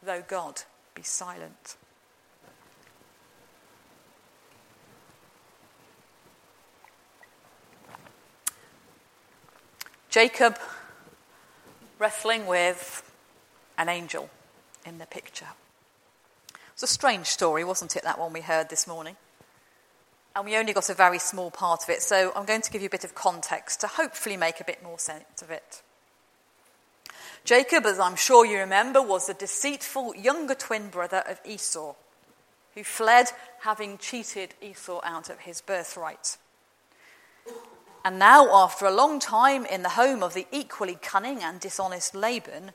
though 0.03 0.23
God 0.27 0.63
be 0.95 1.03
silent. 1.03 1.77
Jacob 10.09 10.59
wrestling 11.99 12.47
with 12.47 13.13
an 13.77 13.91
angel 13.91 14.31
in 14.87 14.97
the 14.97 15.07
picture. 15.07 15.49
It's 16.73 16.83
a 16.83 16.87
strange 16.87 17.27
story, 17.27 17.63
wasn't 17.63 17.95
it, 17.95 18.05
that 18.05 18.19
one 18.19 18.33
we 18.33 18.41
heard 18.41 18.71
this 18.71 18.87
morning? 18.87 19.17
And 20.35 20.45
we 20.45 20.57
only 20.57 20.73
got 20.73 20.89
a 20.89 20.95
very 20.95 21.19
small 21.19 21.51
part 21.51 21.83
of 21.83 21.91
it, 21.91 22.03
so 22.03 22.33
I'm 22.37 22.45
going 22.45 22.63
to 22.63 22.71
give 22.71 22.83
you 22.83 22.87
a 22.87 22.91
bit 22.91 23.05
of 23.05 23.15
context 23.15 23.81
to 23.81 23.89
hopefully 23.89 24.37
make 24.37 24.61
a 24.61 24.65
bit 24.65 24.83
more 24.83 24.99
sense 24.99 25.43
of 25.43 25.51
it. 25.51 25.83
Jacob, 27.45 27.85
as 27.87 27.99
I'm 27.99 28.17
sure 28.17 28.45
you 28.45 28.59
remember, 28.59 29.03
was 29.03 29.27
the 29.27 29.35
deceitful 29.35 30.15
younger 30.15 30.55
twin 30.55 30.89
brother 30.89 31.25
of 31.27 31.41
Esau, 31.45 31.95
who 32.75 32.85
fled 32.85 33.33
having 33.63 33.99
cheated 33.99 34.55
Esau 34.63 35.01
out 35.03 35.31
of 35.31 35.41
his 35.41 35.61
birthright. 35.61 36.37
And 38.05 38.19
now, 38.19 38.55
after 38.55 38.87
a 38.87 38.91
long 38.91 39.19
time 39.19 39.67
in 39.67 39.83
the 39.83 39.91
home 39.91 40.23
of 40.23 40.35
the 40.35 40.47
equally 40.53 40.97
cunning 41.01 41.43
and 41.43 41.61
dishonest 41.61 42.15
Laban, 42.15 42.73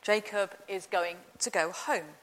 Jacob 0.00 0.52
is 0.68 0.86
going 0.86 1.16
to 1.40 1.50
go 1.50 1.70
home. 1.70 2.16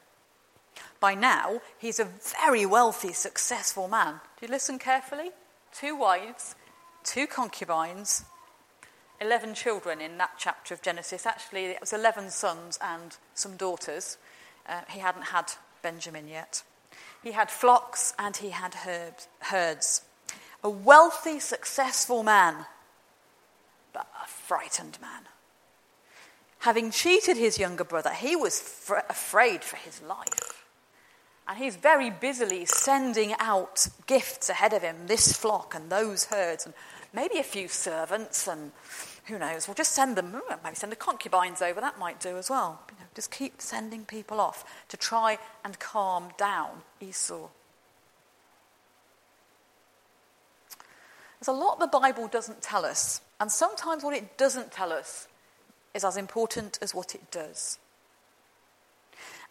By 0.98 1.14
now, 1.14 1.60
he's 1.78 1.98
a 1.98 2.08
very 2.40 2.66
wealthy, 2.66 3.12
successful 3.12 3.88
man. 3.88 4.20
Do 4.38 4.46
you 4.46 4.52
listen 4.52 4.78
carefully? 4.78 5.30
Two 5.72 5.96
wives, 5.96 6.54
two 7.04 7.26
concubines, 7.26 8.24
11 9.20 9.54
children 9.54 10.00
in 10.00 10.18
that 10.18 10.32
chapter 10.38 10.74
of 10.74 10.82
Genesis. 10.82 11.26
Actually, 11.26 11.66
it 11.66 11.80
was 11.80 11.92
11 11.92 12.30
sons 12.30 12.78
and 12.82 13.16
some 13.34 13.56
daughters. 13.56 14.18
Uh, 14.68 14.80
he 14.88 15.00
hadn't 15.00 15.26
had 15.26 15.52
Benjamin 15.82 16.28
yet. 16.28 16.62
He 17.22 17.32
had 17.32 17.50
flocks 17.50 18.14
and 18.18 18.36
he 18.36 18.50
had 18.50 18.74
herds 19.40 20.02
a 20.62 20.70
wealthy, 20.70 21.38
successful 21.40 22.22
man, 22.22 22.66
but 23.92 24.06
a 24.22 24.28
frightened 24.28 24.98
man. 25.00 25.22
Having 26.60 26.90
cheated 26.90 27.36
his 27.36 27.58
younger 27.58 27.84
brother, 27.84 28.10
he 28.10 28.36
was 28.36 28.60
fr- 28.60 28.96
afraid 29.08 29.64
for 29.64 29.76
his 29.76 30.02
life. 30.02 30.59
And 31.50 31.58
he's 31.58 31.74
very 31.74 32.10
busily 32.10 32.64
sending 32.64 33.34
out 33.40 33.88
gifts 34.06 34.48
ahead 34.48 34.72
of 34.72 34.82
him 34.82 35.08
this 35.08 35.32
flock 35.32 35.74
and 35.74 35.90
those 35.90 36.26
herds, 36.26 36.64
and 36.64 36.72
maybe 37.12 37.38
a 37.38 37.42
few 37.42 37.66
servants, 37.66 38.46
and 38.46 38.70
who 39.24 39.36
knows, 39.36 39.66
we'll 39.66 39.74
just 39.74 39.90
send 39.92 40.16
them, 40.16 40.40
maybe 40.62 40.76
send 40.76 40.92
the 40.92 40.96
concubines 40.96 41.60
over, 41.60 41.80
that 41.80 41.98
might 41.98 42.20
do 42.20 42.36
as 42.36 42.50
well. 42.50 42.80
You 42.88 42.98
know, 43.00 43.06
just 43.16 43.32
keep 43.32 43.60
sending 43.60 44.04
people 44.04 44.40
off 44.40 44.64
to 44.90 44.96
try 44.96 45.38
and 45.64 45.76
calm 45.80 46.28
down 46.38 46.82
Esau. 47.00 47.48
There's 51.40 51.48
a 51.48 51.52
lot 51.52 51.80
the 51.80 51.88
Bible 51.88 52.28
doesn't 52.28 52.62
tell 52.62 52.84
us, 52.84 53.22
and 53.40 53.50
sometimes 53.50 54.04
what 54.04 54.14
it 54.14 54.38
doesn't 54.38 54.70
tell 54.70 54.92
us 54.92 55.26
is 55.94 56.04
as 56.04 56.16
important 56.16 56.78
as 56.80 56.94
what 56.94 57.16
it 57.16 57.32
does. 57.32 57.79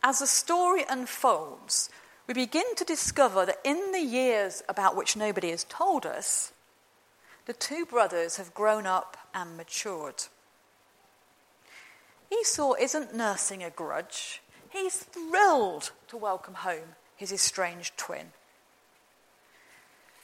As 0.01 0.20
the 0.20 0.27
story 0.27 0.86
unfolds, 0.89 1.89
we 2.27 2.34
begin 2.34 2.75
to 2.75 2.86
discover 2.86 3.46
that 3.46 3.60
in 3.63 3.91
the 3.91 4.01
years 4.01 4.63
about 4.70 4.96
which 4.96 5.18
nobody 5.18 5.50
has 5.50 5.65
told 5.65 6.06
us, 6.06 6.53
the 7.46 7.53
two 7.53 7.86
brothers 7.86 8.38
have 8.38 8.53
grown 8.53 8.86
up 8.86 9.18
and 9.34 9.58
matured. 9.58 10.24
Esau 12.32 12.74
isn't 12.79 13.15
nursing 13.15 13.63
a 13.63 13.70
grudge, 13.70 14.41
he's 14.70 14.96
thrilled 14.96 15.91
to 16.08 16.18
welcome 16.18 16.53
home 16.53 16.96
his 17.15 17.34
estranged 17.34 17.98
twin. 17.98 18.27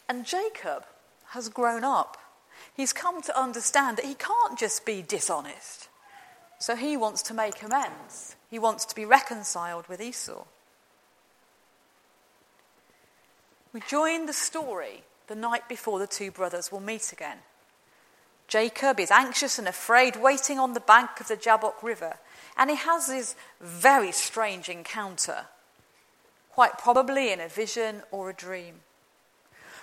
And 0.08 0.25
Jacob 0.25 0.86
has 1.29 1.50
grown 1.50 1.84
up. 1.84 2.17
He's 2.74 2.94
come 2.94 3.22
to 3.24 3.38
understand 3.38 3.98
that 3.98 4.05
he 4.05 4.13
can't 4.13 4.58
just 4.58 4.86
be 4.86 5.01
dishonest. 5.01 5.89
So 6.60 6.75
he 6.75 6.96
wants 6.96 7.22
to 7.24 7.34
make 7.34 7.62
amends. 7.62 8.35
He 8.50 8.60
wants 8.60 8.86
to 8.86 8.96
be 8.96 9.06
reconciled 9.06 9.88
with 9.88 10.02
Esau. 10.02 10.46
We 13.74 13.82
join 13.82 14.25
the 14.25 14.34
story 14.34 15.04
the 15.28 15.36
night 15.36 15.68
before 15.68 16.00
the 16.00 16.08
two 16.08 16.32
brothers 16.32 16.72
will 16.72 16.80
meet 16.80 17.12
again. 17.12 17.40
Jacob 18.48 19.00
is 19.00 19.12
anxious 19.12 19.58
and 19.58 19.68
afraid, 19.68 20.16
waiting 20.16 20.60
on 20.60 20.74
the 20.74 20.80
bank 20.80 21.20
of 21.20 21.28
the 21.28 21.36
Jabbok 21.36 21.82
River, 21.82 22.18
and 22.58 22.70
he 22.70 22.75
has 22.75 23.08
this 23.08 23.36
very 23.60 24.12
strange 24.12 24.70
encounter, 24.70 25.48
quite 26.52 26.78
probably 26.78 27.32
in 27.32 27.42
a 27.42 27.50
vision 27.50 28.04
or 28.12 28.30
a 28.30 28.34
dream. 28.34 28.75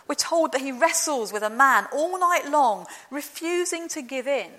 We're 0.08 0.14
told 0.14 0.52
that 0.52 0.60
he 0.60 0.72
wrestles 0.72 1.32
with 1.32 1.42
a 1.42 1.50
man 1.50 1.86
all 1.92 2.18
night 2.18 2.48
long, 2.48 2.86
refusing 3.10 3.88
to 3.88 4.02
give 4.02 4.26
in. 4.26 4.50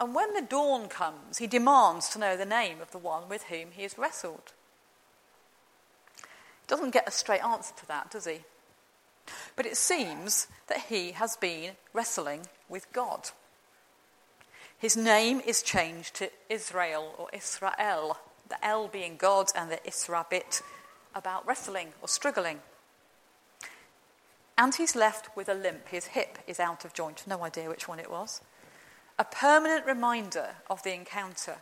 And 0.00 0.14
when 0.14 0.34
the 0.34 0.42
dawn 0.42 0.88
comes, 0.88 1.38
he 1.38 1.46
demands 1.46 2.08
to 2.10 2.18
know 2.18 2.36
the 2.36 2.44
name 2.44 2.80
of 2.80 2.90
the 2.90 2.98
one 2.98 3.28
with 3.28 3.44
whom 3.44 3.68
he 3.70 3.82
has 3.82 3.96
wrestled. 3.96 4.52
He 6.16 6.66
doesn't 6.66 6.92
get 6.92 7.08
a 7.08 7.12
straight 7.12 7.44
answer 7.44 7.74
to 7.76 7.86
that, 7.86 8.10
does 8.10 8.26
he? 8.26 8.40
But 9.56 9.66
it 9.66 9.76
seems 9.76 10.48
that 10.66 10.86
he 10.88 11.12
has 11.12 11.36
been 11.36 11.72
wrestling 11.92 12.46
with 12.68 12.92
God. 12.92 13.30
His 14.76 14.96
name 14.96 15.40
is 15.46 15.62
changed 15.62 16.14
to 16.16 16.30
Israel 16.50 17.14
or 17.16 17.28
Israel, 17.32 18.18
the 18.48 18.62
L 18.64 18.88
being 18.88 19.16
God 19.16 19.46
and 19.54 19.70
the 19.70 19.78
Isra 19.86 20.28
bit 20.28 20.60
about 21.14 21.46
wrestling 21.46 21.88
or 22.02 22.08
struggling. 22.08 22.60
And 24.58 24.74
he's 24.74 24.94
left 24.94 25.34
with 25.36 25.48
a 25.48 25.54
limp. 25.54 25.88
His 25.88 26.06
hip 26.06 26.38
is 26.46 26.60
out 26.60 26.84
of 26.84 26.92
joint. 26.92 27.24
No 27.26 27.44
idea 27.44 27.68
which 27.68 27.88
one 27.88 27.98
it 27.98 28.10
was. 28.10 28.40
A 29.18 29.24
permanent 29.24 29.86
reminder 29.86 30.56
of 30.68 30.82
the 30.82 30.94
encounter. 30.94 31.56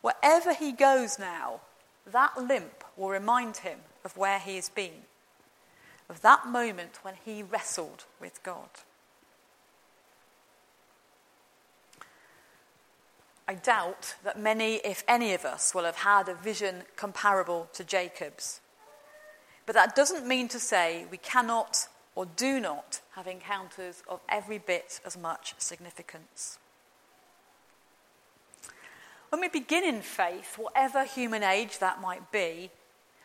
Wherever 0.00 0.54
he 0.54 0.72
goes 0.72 1.18
now, 1.18 1.60
that 2.06 2.36
limp 2.36 2.84
will 2.96 3.10
remind 3.10 3.58
him 3.58 3.80
of 4.04 4.16
where 4.16 4.38
he 4.38 4.56
has 4.56 4.68
been, 4.68 5.02
of 6.08 6.22
that 6.22 6.46
moment 6.46 7.00
when 7.02 7.14
he 7.24 7.42
wrestled 7.42 8.04
with 8.20 8.42
God. 8.42 8.68
I 13.46 13.54
doubt 13.54 14.16
that 14.24 14.38
many, 14.38 14.74
if 14.76 15.04
any 15.08 15.32
of 15.32 15.46
us, 15.46 15.74
will 15.74 15.84
have 15.84 15.96
had 15.96 16.28
a 16.28 16.34
vision 16.34 16.82
comparable 16.96 17.68
to 17.72 17.82
Jacob's. 17.82 18.60
But 19.64 19.74
that 19.74 19.96
doesn't 19.96 20.26
mean 20.26 20.48
to 20.48 20.58
say 20.58 21.06
we 21.10 21.16
cannot 21.16 21.88
or 22.14 22.26
do 22.26 22.60
not 22.60 23.00
have 23.12 23.26
encounters 23.26 24.02
of 24.08 24.20
every 24.28 24.58
bit 24.58 25.00
as 25.06 25.16
much 25.16 25.54
significance. 25.56 26.58
When 29.30 29.40
we 29.40 29.48
begin 29.48 29.84
in 29.84 30.00
faith, 30.00 30.56
whatever 30.56 31.04
human 31.04 31.42
age 31.42 31.78
that 31.78 32.00
might 32.00 32.32
be, 32.32 32.70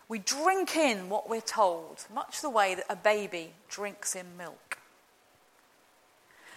we 0.09 0.19
drink 0.19 0.75
in 0.75 1.09
what 1.09 1.29
we're 1.29 1.41
told, 1.41 2.05
much 2.13 2.41
the 2.41 2.49
way 2.49 2.75
that 2.75 2.85
a 2.89 2.95
baby 2.95 3.53
drinks 3.69 4.15
in 4.15 4.37
milk. 4.37 4.77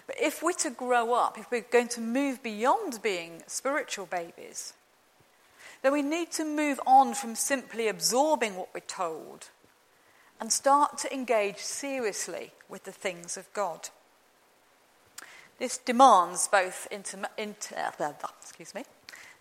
But 0.06 0.20
if 0.20 0.42
we're 0.42 0.52
to 0.52 0.70
grow 0.70 1.14
up, 1.14 1.38
if 1.38 1.50
we're 1.50 1.60
going 1.60 1.88
to 1.88 2.00
move 2.00 2.42
beyond 2.42 3.00
being 3.02 3.42
spiritual 3.46 4.06
babies, 4.06 4.74
then 5.82 5.92
we 5.92 6.02
need 6.02 6.32
to 6.32 6.44
move 6.44 6.80
on 6.86 7.14
from 7.14 7.34
simply 7.34 7.88
absorbing 7.88 8.56
what 8.56 8.74
we're 8.74 8.80
told 8.80 9.50
and 10.40 10.52
start 10.52 10.98
to 10.98 11.14
engage 11.14 11.58
seriously 11.58 12.52
with 12.68 12.84
the 12.84 12.92
things 12.92 13.36
of 13.36 13.52
God. 13.52 13.88
This 15.58 15.78
demands 15.78 16.48
both 16.48 16.86
inter- 16.90 17.28
inter- 17.38 17.92
excuse 18.42 18.74
me, 18.74 18.84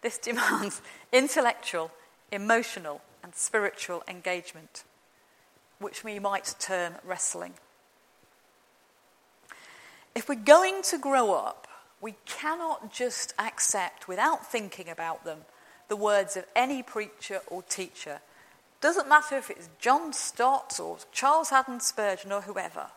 this 0.05 0.19
demands 0.19 0.83
intellectual, 1.11 1.89
emotional, 2.31 3.01
and 3.23 3.33
spiritual 3.33 4.03
engagement, 4.07 4.83
which 5.79 6.03
we 6.03 6.19
might 6.19 6.53
term 6.59 6.93
wrestling. 7.03 7.53
If 10.13 10.29
we're 10.29 10.35
going 10.35 10.83
to 10.83 10.99
grow 10.99 11.33
up, 11.33 11.67
we 12.01 12.13
cannot 12.25 12.93
just 12.93 13.33
accept, 13.39 14.07
without 14.07 14.45
thinking 14.45 14.89
about 14.89 15.25
them, 15.25 15.39
the 15.87 15.95
words 15.95 16.37
of 16.37 16.45
any 16.55 16.83
preacher 16.83 17.39
or 17.47 17.63
teacher. 17.63 18.19
Doesn't 18.81 19.09
matter 19.09 19.35
if 19.37 19.49
it's 19.49 19.69
John 19.79 20.13
Stott 20.13 20.79
or 20.79 20.99
Charles 21.13 21.49
Haddon 21.49 21.79
Spurgeon 21.79 22.31
or 22.31 22.41
whoever. 22.41 22.89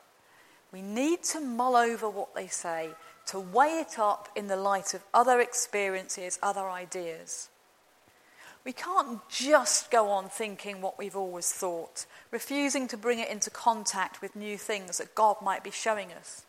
We 0.73 0.83
need 0.83 1.23
to 1.25 1.41
mull 1.41 1.75
over 1.75 2.07
what 2.07 2.35
they 2.35 2.49
say 2.49 2.91
to 3.28 3.38
weigh 3.38 3.80
it 3.80 3.99
up 3.99 4.28
in 4.35 4.47
the 4.47 4.56
light 4.56 4.94
of 4.94 5.04
other 5.12 5.40
experiences, 5.40 6.38
other 6.42 6.68
ideas. 6.68 7.49
We 8.64 8.73
can't 8.73 9.20
just 9.28 9.90
go 9.90 10.11
on 10.11 10.28
thinking 10.28 10.80
what 10.80 10.99
we've 10.99 11.16
always 11.16 11.52
thought, 11.52 12.06
refusing 12.30 12.88
to 12.88 12.97
bring 12.97 13.18
it 13.18 13.30
into 13.30 13.50
contact 13.50 14.20
with 14.20 14.35
new 14.35 14.58
things 14.58 14.99
that 14.99 15.14
God 15.14 15.37
might 15.42 15.62
be 15.62 15.70
showing 15.70 16.12
us 16.12 16.44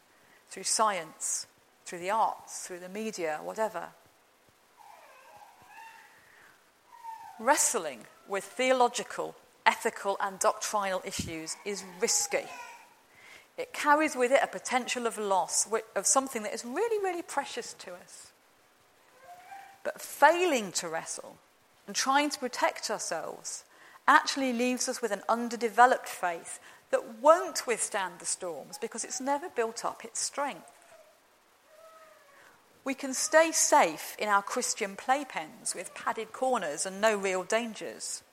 through 0.50 0.64
science, 0.64 1.48
through 1.86 2.00
the 2.00 2.10
arts, 2.10 2.66
through 2.66 2.80
the 2.80 2.90
media, 2.90 3.40
whatever. 3.44 3.88
Wrestling 7.40 8.02
with 8.28 8.44
theological, 8.44 9.36
ethical, 9.66 10.18
and 10.22 10.40
doctrinal 10.40 11.02
issues 11.06 11.56
is 11.66 11.84
risky. 12.02 12.46
It 13.60 13.74
carries 13.74 14.16
with 14.16 14.32
it 14.32 14.40
a 14.42 14.48
potential 14.48 15.06
of 15.06 15.18
loss 15.18 15.68
of 15.94 16.08
something 16.08 16.44
that 16.44 16.54
is 16.54 16.64
really, 16.64 17.04
really 17.04 17.22
precious 17.22 17.74
to 17.74 17.94
us. 17.94 18.32
But 19.84 20.02
failing 20.02 20.72
to 20.74 20.88
wrestle 20.88 21.36
and 21.86 21.94
trying 21.94 22.30
to 22.30 22.40
protect 22.40 22.90
ourselves 22.90 23.66
actually 24.08 24.54
leaves 24.54 24.88
us 24.88 25.02
with 25.02 25.12
an 25.12 25.24
underdeveloped 25.28 26.08
faith 26.08 26.62
that 26.92 27.20
won't 27.22 27.68
withstand 27.68 28.20
the 28.20 28.26
storms 28.26 28.78
because 28.78 29.04
it's 29.04 29.20
never 29.20 29.50
built 29.50 29.84
up 29.84 30.06
its 30.06 30.22
strength. 30.22 30.72
We 32.86 32.94
can 32.94 33.14
stay 33.14 33.52
safe 33.52 34.16
in 34.18 34.30
our 34.30 34.42
Christian 34.42 34.96
playpens 34.96 35.76
with 35.76 35.94
padded 35.94 36.32
corners 36.32 36.86
and 36.86 37.02
no 37.02 37.18
real 37.18 37.44
dangers. 37.44 38.24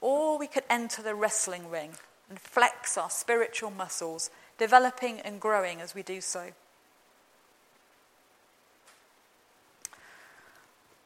Or 0.00 0.38
we 0.38 0.46
could 0.46 0.64
enter 0.70 1.02
the 1.02 1.14
wrestling 1.14 1.68
ring 1.68 1.90
and 2.30 2.40
flex 2.40 2.96
our 2.96 3.10
spiritual 3.10 3.70
muscles, 3.70 4.30
developing 4.56 5.20
and 5.20 5.40
growing 5.40 5.80
as 5.80 5.94
we 5.94 6.02
do 6.02 6.22
so. 6.22 6.52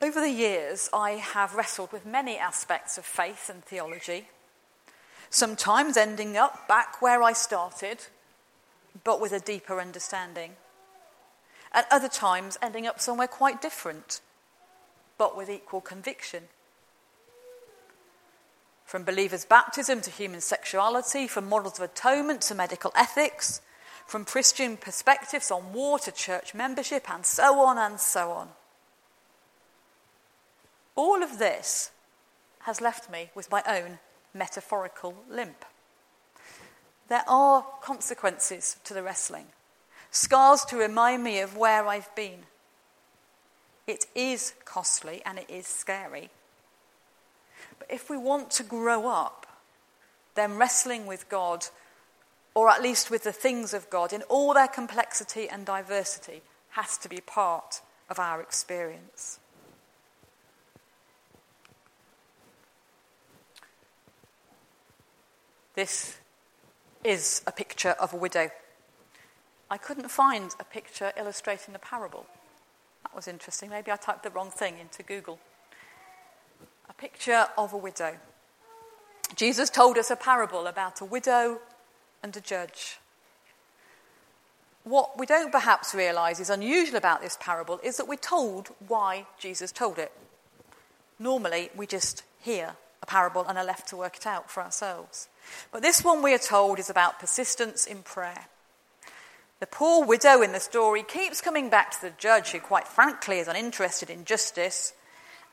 Over 0.02 0.20
the 0.20 0.30
years, 0.30 0.90
I 0.92 1.12
have 1.12 1.54
wrestled 1.54 1.90
with 1.90 2.04
many 2.04 2.36
aspects 2.36 2.98
of 2.98 3.06
faith 3.06 3.48
and 3.48 3.64
theology, 3.64 4.28
sometimes 5.30 5.96
ending 5.96 6.36
up 6.36 6.68
back 6.68 7.00
where 7.00 7.22
I 7.22 7.32
started, 7.32 8.04
but 9.02 9.18
with 9.18 9.32
a 9.32 9.40
deeper 9.40 9.80
understanding. 9.80 10.52
At 11.72 11.86
other 11.90 12.08
times, 12.08 12.58
ending 12.60 12.86
up 12.86 13.00
somewhere 13.00 13.26
quite 13.26 13.62
different, 13.62 14.20
but 15.16 15.36
with 15.36 15.48
equal 15.48 15.80
conviction. 15.80 16.44
From 18.94 19.02
believers' 19.02 19.44
baptism 19.44 20.02
to 20.02 20.10
human 20.12 20.40
sexuality, 20.40 21.26
from 21.26 21.48
models 21.48 21.80
of 21.80 21.84
atonement 21.84 22.42
to 22.42 22.54
medical 22.54 22.92
ethics, 22.94 23.60
from 24.06 24.24
Christian 24.24 24.76
perspectives 24.76 25.50
on 25.50 25.72
war 25.72 25.98
to 25.98 26.12
church 26.12 26.54
membership, 26.54 27.10
and 27.10 27.26
so 27.26 27.58
on 27.58 27.76
and 27.76 27.98
so 27.98 28.30
on. 28.30 28.50
All 30.94 31.24
of 31.24 31.40
this 31.40 31.90
has 32.60 32.80
left 32.80 33.10
me 33.10 33.30
with 33.34 33.50
my 33.50 33.64
own 33.66 33.98
metaphorical 34.32 35.16
limp. 35.28 35.64
There 37.08 37.24
are 37.26 37.66
consequences 37.82 38.76
to 38.84 38.94
the 38.94 39.02
wrestling, 39.02 39.46
scars 40.12 40.64
to 40.66 40.76
remind 40.76 41.24
me 41.24 41.40
of 41.40 41.56
where 41.56 41.88
I've 41.88 42.14
been. 42.14 42.44
It 43.88 44.06
is 44.14 44.54
costly 44.64 45.20
and 45.26 45.40
it 45.40 45.50
is 45.50 45.66
scary. 45.66 46.30
But 47.78 47.90
if 47.90 48.08
we 48.08 48.16
want 48.16 48.50
to 48.52 48.62
grow 48.62 49.08
up, 49.08 49.46
then 50.34 50.56
wrestling 50.56 51.06
with 51.06 51.28
God, 51.28 51.66
or 52.54 52.68
at 52.68 52.82
least 52.82 53.10
with 53.10 53.24
the 53.24 53.32
things 53.32 53.74
of 53.74 53.90
God 53.90 54.12
in 54.12 54.22
all 54.22 54.54
their 54.54 54.68
complexity 54.68 55.48
and 55.48 55.64
diversity, 55.64 56.42
has 56.70 56.96
to 56.98 57.08
be 57.08 57.20
part 57.20 57.80
of 58.10 58.18
our 58.18 58.40
experience. 58.40 59.38
This 65.74 66.16
is 67.02 67.42
a 67.46 67.52
picture 67.52 67.90
of 67.90 68.12
a 68.12 68.16
widow. 68.16 68.50
I 69.70 69.76
couldn't 69.76 70.08
find 70.08 70.54
a 70.60 70.64
picture 70.64 71.12
illustrating 71.16 71.72
the 71.72 71.80
parable. 71.80 72.26
That 73.02 73.14
was 73.14 73.26
interesting. 73.26 73.70
Maybe 73.70 73.90
I 73.90 73.96
typed 73.96 74.22
the 74.22 74.30
wrong 74.30 74.50
thing 74.50 74.78
into 74.78 75.02
Google 75.02 75.38
a 76.88 76.92
picture 76.94 77.46
of 77.56 77.72
a 77.72 77.76
widow. 77.76 78.16
Jesus 79.36 79.70
told 79.70 79.98
us 79.98 80.10
a 80.10 80.16
parable 80.16 80.66
about 80.66 81.00
a 81.00 81.04
widow 81.04 81.58
and 82.22 82.36
a 82.36 82.40
judge. 82.40 82.98
What 84.84 85.18
we 85.18 85.24
don't 85.24 85.50
perhaps 85.50 85.94
realize 85.94 86.40
is 86.40 86.50
unusual 86.50 86.96
about 86.96 87.22
this 87.22 87.38
parable 87.40 87.80
is 87.82 87.96
that 87.96 88.06
we're 88.06 88.16
told 88.16 88.68
why 88.86 89.26
Jesus 89.38 89.72
told 89.72 89.98
it. 89.98 90.12
Normally, 91.18 91.70
we 91.74 91.86
just 91.86 92.22
hear 92.40 92.76
a 93.02 93.06
parable 93.06 93.46
and 93.46 93.56
are 93.56 93.64
left 93.64 93.88
to 93.88 93.96
work 93.96 94.16
it 94.16 94.26
out 94.26 94.50
for 94.50 94.62
ourselves. 94.62 95.28
But 95.72 95.82
this 95.82 96.04
one, 96.04 96.22
we 96.22 96.34
are 96.34 96.38
told, 96.38 96.78
is 96.78 96.90
about 96.90 97.18
persistence 97.18 97.86
in 97.86 98.02
prayer. 98.02 98.46
The 99.60 99.66
poor 99.66 100.04
widow 100.04 100.42
in 100.42 100.52
the 100.52 100.60
story 100.60 101.02
keeps 101.02 101.40
coming 101.40 101.70
back 101.70 101.92
to 101.92 102.00
the 102.02 102.12
judge, 102.18 102.50
who, 102.50 102.60
quite 102.60 102.86
frankly, 102.86 103.38
is 103.38 103.48
uninterested 103.48 104.10
in 104.10 104.24
justice 104.24 104.92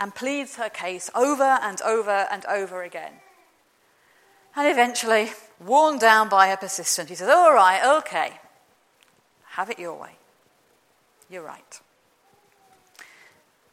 and 0.02 0.14
pleads 0.14 0.58
her 0.58 0.68
case 0.68 1.10
over 1.16 1.60
and 1.62 1.82
over 1.84 2.28
and 2.30 2.46
over 2.48 2.84
again. 2.84 3.14
And 4.54 4.68
eventually, 4.68 5.32
worn 5.66 5.98
down 5.98 6.28
by 6.28 6.50
her 6.50 6.58
persistence, 6.58 7.08
he 7.08 7.16
says, 7.16 7.30
All 7.30 7.54
right, 7.54 8.00
okay, 8.00 8.34
have 9.52 9.70
it 9.70 9.80
your 9.80 9.98
way. 9.98 10.18
You're 11.30 11.44
right. 11.44 11.80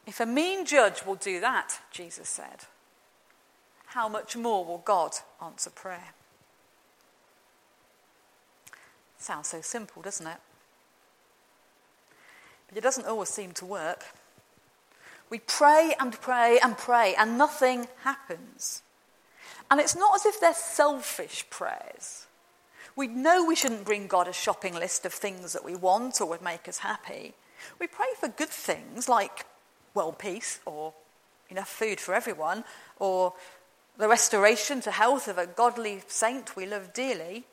If 0.07 0.21
a 0.21 0.25
mean 0.25 0.65
judge 0.65 1.05
will 1.05 1.15
do 1.15 1.41
that, 1.41 1.79
Jesus 1.91 2.29
said, 2.29 2.65
how 3.89 4.07
much 4.07 4.37
more 4.37 4.63
will 4.63 4.77
God 4.77 5.13
answer 5.43 5.71
prayer? 5.71 6.13
Sounds 9.17 9.47
so 9.47 9.61
simple, 9.61 10.03
doesn't 10.03 10.27
it? 10.27 10.37
But 12.67 12.77
it 12.77 12.81
doesn't 12.81 13.07
always 13.07 13.29
seem 13.29 13.51
to 13.53 13.65
work. 13.65 14.05
We 15.29 15.39
pray 15.39 15.93
and 15.99 16.13
pray 16.19 16.59
and 16.61 16.77
pray, 16.77 17.15
and 17.15 17.37
nothing 17.37 17.87
happens. 18.03 18.81
And 19.69 19.79
it's 19.79 19.95
not 19.95 20.15
as 20.15 20.25
if 20.25 20.39
they're 20.39 20.53
selfish 20.53 21.45
prayers. 21.49 22.25
We 22.95 23.07
know 23.07 23.45
we 23.45 23.55
shouldn't 23.55 23.85
bring 23.85 24.07
God 24.07 24.27
a 24.27 24.33
shopping 24.33 24.73
list 24.73 25.05
of 25.05 25.13
things 25.13 25.53
that 25.53 25.63
we 25.63 25.75
want 25.75 26.19
or 26.19 26.25
would 26.27 26.41
make 26.41 26.67
us 26.67 26.79
happy. 26.79 27.33
We 27.79 27.87
pray 27.87 28.07
for 28.19 28.27
good 28.27 28.49
things 28.49 29.07
like 29.07 29.45
world 29.93 30.17
peace 30.17 30.59
or 30.65 30.93
enough 31.49 31.69
food 31.69 31.99
for 31.99 32.13
everyone 32.13 32.63
or 32.97 33.33
the 33.97 34.07
restoration 34.07 34.81
to 34.81 34.91
health 34.91 35.27
of 35.27 35.37
a 35.37 35.45
godly 35.45 36.01
saint 36.07 36.55
we 36.55 36.65
love 36.65 36.93
dearly. 36.93 37.45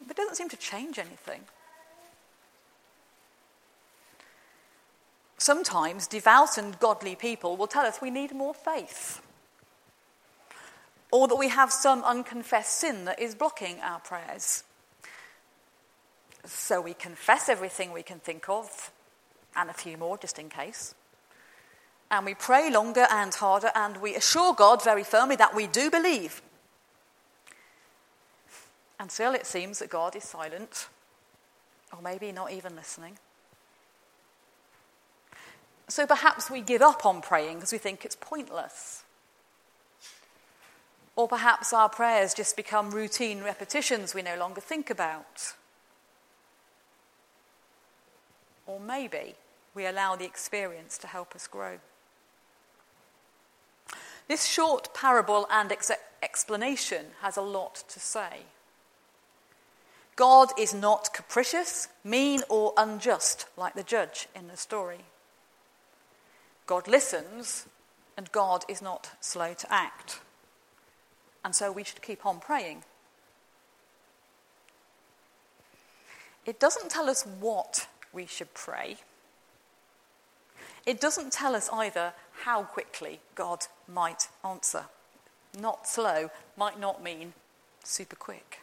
But 0.00 0.12
it 0.12 0.16
doesn't 0.16 0.36
seem 0.36 0.48
to 0.48 0.56
change 0.56 0.98
anything. 0.98 1.42
Sometimes 5.40 6.06
devout 6.06 6.58
and 6.58 6.78
godly 6.80 7.16
people 7.16 7.56
will 7.56 7.66
tell 7.66 7.86
us 7.86 8.02
we 8.02 8.10
need 8.10 8.34
more 8.34 8.52
faith, 8.52 9.22
or 11.10 11.28
that 11.28 11.36
we 11.36 11.48
have 11.48 11.72
some 11.72 12.04
unconfessed 12.04 12.74
sin 12.74 13.06
that 13.06 13.18
is 13.18 13.34
blocking 13.34 13.80
our 13.80 14.00
prayers. 14.00 14.64
So 16.44 16.82
we 16.82 16.92
confess 16.92 17.48
everything 17.48 17.90
we 17.90 18.02
can 18.02 18.18
think 18.18 18.50
of, 18.50 18.92
and 19.56 19.70
a 19.70 19.72
few 19.72 19.96
more 19.96 20.18
just 20.18 20.38
in 20.38 20.50
case. 20.50 20.94
And 22.10 22.26
we 22.26 22.34
pray 22.34 22.70
longer 22.70 23.06
and 23.10 23.32
harder, 23.32 23.70
and 23.74 23.96
we 23.96 24.14
assure 24.16 24.52
God 24.52 24.84
very 24.84 25.04
firmly 25.04 25.36
that 25.36 25.54
we 25.54 25.66
do 25.66 25.90
believe. 25.90 26.42
And 28.98 29.10
still 29.10 29.32
it 29.32 29.46
seems 29.46 29.78
that 29.78 29.88
God 29.88 30.14
is 30.16 30.24
silent, 30.24 30.88
or 31.96 32.02
maybe 32.02 32.30
not 32.30 32.52
even 32.52 32.76
listening. 32.76 33.16
So 35.90 36.06
perhaps 36.06 36.48
we 36.48 36.60
give 36.60 36.82
up 36.82 37.04
on 37.04 37.20
praying 37.20 37.56
because 37.56 37.72
we 37.72 37.78
think 37.78 38.04
it's 38.04 38.16
pointless. 38.16 39.02
Or 41.16 41.26
perhaps 41.26 41.72
our 41.72 41.88
prayers 41.88 42.32
just 42.32 42.56
become 42.56 42.92
routine 42.92 43.42
repetitions 43.42 44.14
we 44.14 44.22
no 44.22 44.36
longer 44.38 44.60
think 44.60 44.88
about. 44.88 45.54
Or 48.68 48.78
maybe 48.78 49.34
we 49.74 49.84
allow 49.84 50.14
the 50.14 50.24
experience 50.24 50.96
to 50.98 51.08
help 51.08 51.34
us 51.34 51.48
grow. 51.48 51.78
This 54.28 54.46
short 54.46 54.94
parable 54.94 55.48
and 55.50 55.72
ex- 55.72 55.90
explanation 56.22 57.06
has 57.20 57.36
a 57.36 57.42
lot 57.42 57.82
to 57.88 57.98
say. 57.98 58.44
God 60.14 60.50
is 60.56 60.72
not 60.72 61.12
capricious, 61.12 61.88
mean, 62.04 62.42
or 62.48 62.74
unjust 62.76 63.46
like 63.56 63.74
the 63.74 63.82
judge 63.82 64.28
in 64.36 64.46
the 64.46 64.56
story. 64.56 65.00
God 66.70 66.86
listens, 66.86 67.66
and 68.16 68.30
God 68.30 68.64
is 68.68 68.80
not 68.80 69.10
slow 69.20 69.54
to 69.54 69.72
act. 69.72 70.20
And 71.44 71.52
so 71.52 71.72
we 71.72 71.82
should 71.82 72.00
keep 72.00 72.24
on 72.24 72.38
praying. 72.38 72.84
It 76.46 76.60
doesn't 76.60 76.88
tell 76.88 77.10
us 77.10 77.26
what 77.26 77.88
we 78.12 78.24
should 78.24 78.54
pray. 78.54 78.98
It 80.86 81.00
doesn't 81.00 81.32
tell 81.32 81.56
us 81.56 81.68
either 81.72 82.12
how 82.44 82.62
quickly 82.62 83.18
God 83.34 83.66
might 83.88 84.28
answer. 84.44 84.84
Not 85.60 85.88
slow 85.88 86.30
might 86.56 86.78
not 86.78 87.02
mean 87.02 87.32
super 87.82 88.14
quick. 88.14 88.60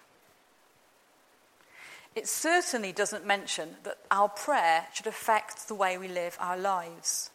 It 2.15 2.29
certainly 2.29 2.93
doesn't 2.93 3.25
mention 3.25 3.75
that 3.83 3.97
our 4.09 4.29
prayer 4.29 4.85
should 4.93 5.07
affect 5.07 5.67
the 5.67 5.75
way 5.75 5.97
we 5.97 6.07
live 6.07 6.37
our 6.39 6.57
lives. 6.57 7.31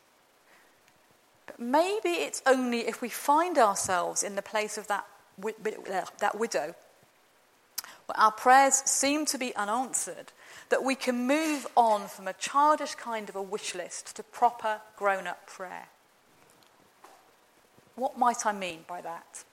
Maybe 1.58 2.10
it's 2.10 2.42
only 2.46 2.80
if 2.80 3.00
we 3.00 3.08
find 3.08 3.58
ourselves 3.58 4.22
in 4.22 4.34
the 4.34 4.42
place 4.42 4.78
of 4.78 4.86
that, 4.88 5.06
uh, 5.44 6.04
that 6.18 6.38
widow, 6.38 6.74
where 8.06 8.18
our 8.18 8.32
prayers 8.32 8.82
seem 8.86 9.26
to 9.26 9.38
be 9.38 9.54
unanswered, 9.54 10.32
that 10.68 10.84
we 10.84 10.94
can 10.94 11.26
move 11.26 11.66
on 11.76 12.08
from 12.08 12.26
a 12.26 12.32
childish 12.32 12.94
kind 12.94 13.28
of 13.28 13.36
a 13.36 13.42
wish 13.42 13.74
list 13.74 14.16
to 14.16 14.22
proper 14.22 14.80
grown 14.96 15.26
up 15.26 15.46
prayer. 15.46 15.88
What 17.94 18.18
might 18.18 18.46
I 18.46 18.52
mean 18.52 18.80
by 18.88 19.00
that? 19.02 19.44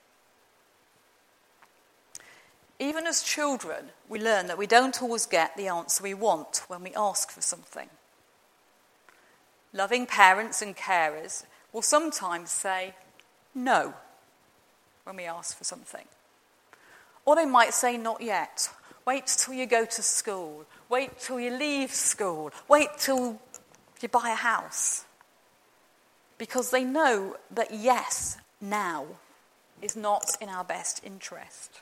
Even 2.78 3.06
as 3.06 3.22
children, 3.22 3.90
we 4.08 4.18
learn 4.18 4.46
that 4.46 4.56
we 4.56 4.66
don't 4.66 5.02
always 5.02 5.26
get 5.26 5.54
the 5.56 5.68
answer 5.68 6.02
we 6.02 6.14
want 6.14 6.62
when 6.68 6.82
we 6.82 6.94
ask 6.94 7.30
for 7.30 7.42
something. 7.42 7.90
Loving 9.74 10.06
parents 10.06 10.62
and 10.62 10.74
carers 10.74 11.44
will 11.72 11.82
sometimes 11.82 12.50
say 12.50 12.94
no 13.54 13.94
when 15.04 15.16
we 15.16 15.24
ask 15.24 15.56
for 15.56 15.64
something. 15.64 16.04
Or 17.24 17.36
they 17.36 17.46
might 17.46 17.74
say 17.74 17.96
not 17.96 18.20
yet. 18.20 18.68
Wait 19.06 19.26
till 19.26 19.54
you 19.54 19.66
go 19.66 19.84
to 19.84 20.02
school. 20.02 20.64
Wait 20.88 21.18
till 21.18 21.40
you 21.40 21.50
leave 21.50 21.92
school. 21.92 22.50
Wait 22.68 22.88
till 22.98 23.40
you 24.00 24.08
buy 24.08 24.30
a 24.30 24.34
house. 24.34 25.04
Because 26.38 26.70
they 26.70 26.84
know 26.84 27.36
that 27.50 27.72
yes, 27.72 28.38
now, 28.60 29.06
is 29.82 29.96
not 29.96 30.36
in 30.40 30.48
our 30.48 30.64
best 30.64 31.00
interest. 31.04 31.80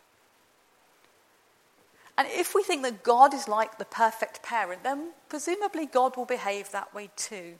And 2.16 2.26
if 2.28 2.54
we 2.54 2.62
think 2.62 2.82
that 2.82 3.04
God 3.04 3.32
is 3.32 3.46
like 3.46 3.78
the 3.78 3.84
perfect 3.84 4.42
parent, 4.42 4.82
then 4.82 5.10
presumably 5.28 5.86
God 5.86 6.16
will 6.16 6.24
behave 6.24 6.70
that 6.72 6.92
way 6.92 7.10
too. 7.16 7.54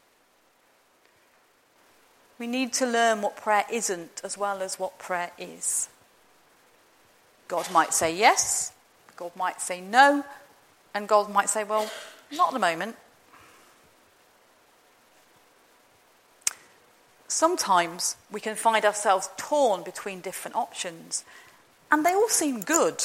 We 2.39 2.47
need 2.47 2.73
to 2.75 2.87
learn 2.87 3.21
what 3.21 3.37
prayer 3.37 3.65
isn't 3.71 4.21
as 4.23 4.39
well 4.39 4.63
as 4.63 4.79
what 4.79 4.99
prayer 4.99 5.33
is. 5.39 5.89
God 7.49 7.71
might 7.73 7.93
say 7.93 8.15
yes, 8.15 8.73
God 9.17 9.33
might 9.35 9.61
say 9.61 9.81
no, 9.81 10.25
and 10.95 11.09
God 11.09 11.31
might 11.33 11.49
say, 11.49 11.65
well, 11.65 11.91
not 12.33 12.49
at 12.49 12.53
the 12.53 12.61
moment. 12.61 12.97
Sometimes 17.27 18.17
we 18.31 18.41
can 18.41 18.55
find 18.55 18.85
ourselves 18.85 19.31
torn 19.37 19.83
between 19.83 20.21
different 20.21 20.57
options, 20.57 21.25
and 21.91 22.05
they 22.05 22.15
all 22.15 22.29
seem 22.29 22.61
good. 22.61 23.03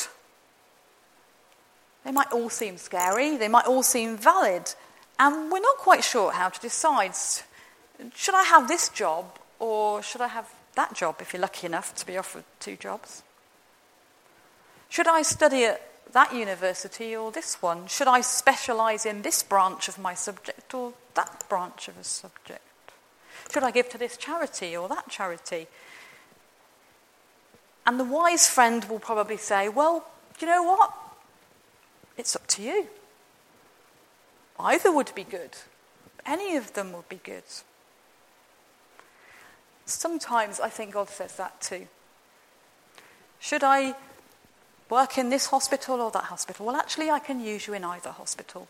They 2.05 2.11
might 2.11 2.31
all 2.31 2.49
seem 2.49 2.77
scary, 2.77 3.37
they 3.37 3.47
might 3.47 3.65
all 3.65 3.83
seem 3.83 4.17
valid, 4.17 4.73
and 5.17 5.51
we're 5.51 5.59
not 5.59 5.77
quite 5.77 6.03
sure 6.03 6.31
how 6.31 6.49
to 6.49 6.59
decide 6.59 7.15
should 8.15 8.35
I 8.35 8.43
have 8.43 8.67
this 8.67 8.89
job 8.89 9.39
or 9.59 10.01
should 10.01 10.21
I 10.21 10.27
have 10.27 10.49
that 10.75 10.93
job 10.95 11.17
if 11.19 11.33
you're 11.33 11.41
lucky 11.41 11.67
enough 11.67 11.95
to 11.95 12.05
be 12.05 12.17
offered 12.17 12.43
two 12.59 12.75
jobs? 12.75 13.23
Should 14.89 15.07
I 15.07 15.21
study 15.21 15.65
at 15.65 15.81
that 16.11 16.33
university 16.33 17.15
or 17.15 17.31
this 17.31 17.61
one? 17.61 17.87
Should 17.87 18.07
I 18.07 18.21
specialise 18.21 19.05
in 19.05 19.21
this 19.21 19.41
branch 19.43 19.87
of 19.87 19.97
my 19.97 20.13
subject 20.13 20.73
or 20.73 20.93
that 21.15 21.43
branch 21.49 21.87
of 21.87 21.97
a 21.97 22.03
subject? 22.03 22.61
Should 23.51 23.63
I 23.63 23.71
give 23.71 23.89
to 23.89 23.97
this 23.97 24.17
charity 24.17 24.75
or 24.75 24.87
that 24.89 25.09
charity? 25.09 25.67
And 27.85 27.99
the 27.99 28.03
wise 28.03 28.47
friend 28.47 28.85
will 28.85 28.99
probably 28.99 29.37
say, 29.37 29.69
Well, 29.69 30.05
you 30.39 30.47
know 30.47 30.63
what? 30.63 30.93
It's 32.17 32.35
up 32.35 32.47
to 32.47 32.61
you. 32.61 32.87
Either 34.59 34.91
would 34.91 35.11
be 35.15 35.23
good, 35.23 35.57
any 36.25 36.55
of 36.55 36.73
them 36.73 36.93
would 36.93 37.09
be 37.09 37.19
good. 37.23 37.43
Sometimes 39.85 40.59
I 40.59 40.69
think 40.69 40.93
God 40.93 41.09
says 41.09 41.35
that 41.37 41.59
too. 41.61 41.87
Should 43.39 43.63
I 43.63 43.95
work 44.89 45.17
in 45.17 45.29
this 45.29 45.47
hospital 45.47 45.99
or 46.01 46.11
that 46.11 46.25
hospital? 46.25 46.65
Well, 46.65 46.75
actually, 46.75 47.09
I 47.09 47.19
can 47.19 47.39
use 47.39 47.67
you 47.67 47.73
in 47.73 47.83
either 47.83 48.11
hospital. 48.11 48.67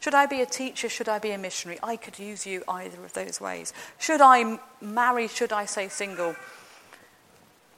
Should 0.00 0.14
I 0.14 0.26
be 0.26 0.40
a 0.40 0.46
teacher? 0.46 0.88
Should 0.88 1.08
I 1.08 1.18
be 1.18 1.30
a 1.30 1.38
missionary? 1.38 1.78
I 1.82 1.96
could 1.96 2.18
use 2.18 2.46
you 2.46 2.62
either 2.68 3.04
of 3.04 3.12
those 3.12 3.40
ways. 3.40 3.72
Should 3.98 4.20
I 4.20 4.58
marry? 4.80 5.28
Should 5.28 5.52
I 5.52 5.66
stay 5.66 5.88
single? 5.88 6.36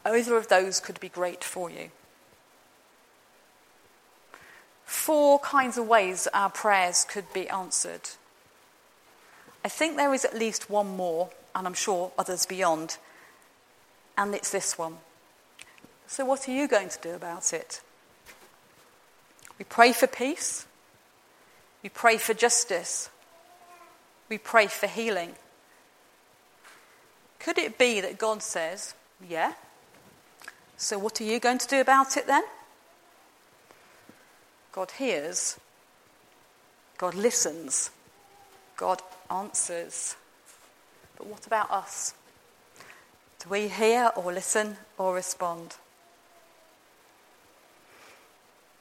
Either 0.04 0.36
of 0.36 0.48
those 0.48 0.80
could 0.80 1.00
be 1.00 1.08
great 1.08 1.44
for 1.44 1.70
you. 1.70 1.90
Four 4.84 5.38
kinds 5.38 5.78
of 5.78 5.86
ways 5.86 6.26
our 6.34 6.50
prayers 6.50 7.06
could 7.08 7.32
be 7.32 7.48
answered. 7.48 8.10
I 9.64 9.68
think 9.68 9.96
there 9.96 10.14
is 10.14 10.24
at 10.24 10.34
least 10.34 10.70
one 10.70 10.96
more 10.96 11.30
and 11.54 11.66
I'm 11.66 11.74
sure 11.74 12.12
others 12.18 12.46
beyond. 12.46 12.98
And 14.16 14.34
it's 14.34 14.50
this 14.50 14.76
one. 14.76 14.98
So, 16.06 16.24
what 16.24 16.48
are 16.48 16.52
you 16.52 16.68
going 16.68 16.88
to 16.88 16.98
do 17.00 17.14
about 17.14 17.52
it? 17.52 17.80
We 19.58 19.64
pray 19.64 19.92
for 19.92 20.06
peace. 20.06 20.66
We 21.82 21.88
pray 21.88 22.16
for 22.18 22.34
justice. 22.34 23.10
We 24.28 24.38
pray 24.38 24.66
for 24.66 24.86
healing. 24.86 25.34
Could 27.38 27.58
it 27.58 27.78
be 27.78 28.00
that 28.00 28.18
God 28.18 28.42
says, 28.42 28.94
Yeah? 29.26 29.54
So, 30.76 30.98
what 30.98 31.20
are 31.20 31.24
you 31.24 31.38
going 31.38 31.58
to 31.58 31.68
do 31.68 31.80
about 31.80 32.16
it 32.16 32.26
then? 32.26 32.42
God 34.72 34.92
hears. 34.92 35.58
God 36.96 37.14
listens. 37.14 37.90
God 38.76 39.02
answers. 39.30 40.16
But 41.20 41.28
what 41.28 41.46
about 41.46 41.70
us? 41.70 42.14
Do 43.40 43.50
we 43.50 43.68
hear 43.68 44.10
or 44.16 44.32
listen 44.32 44.78
or 44.96 45.14
respond? 45.14 45.76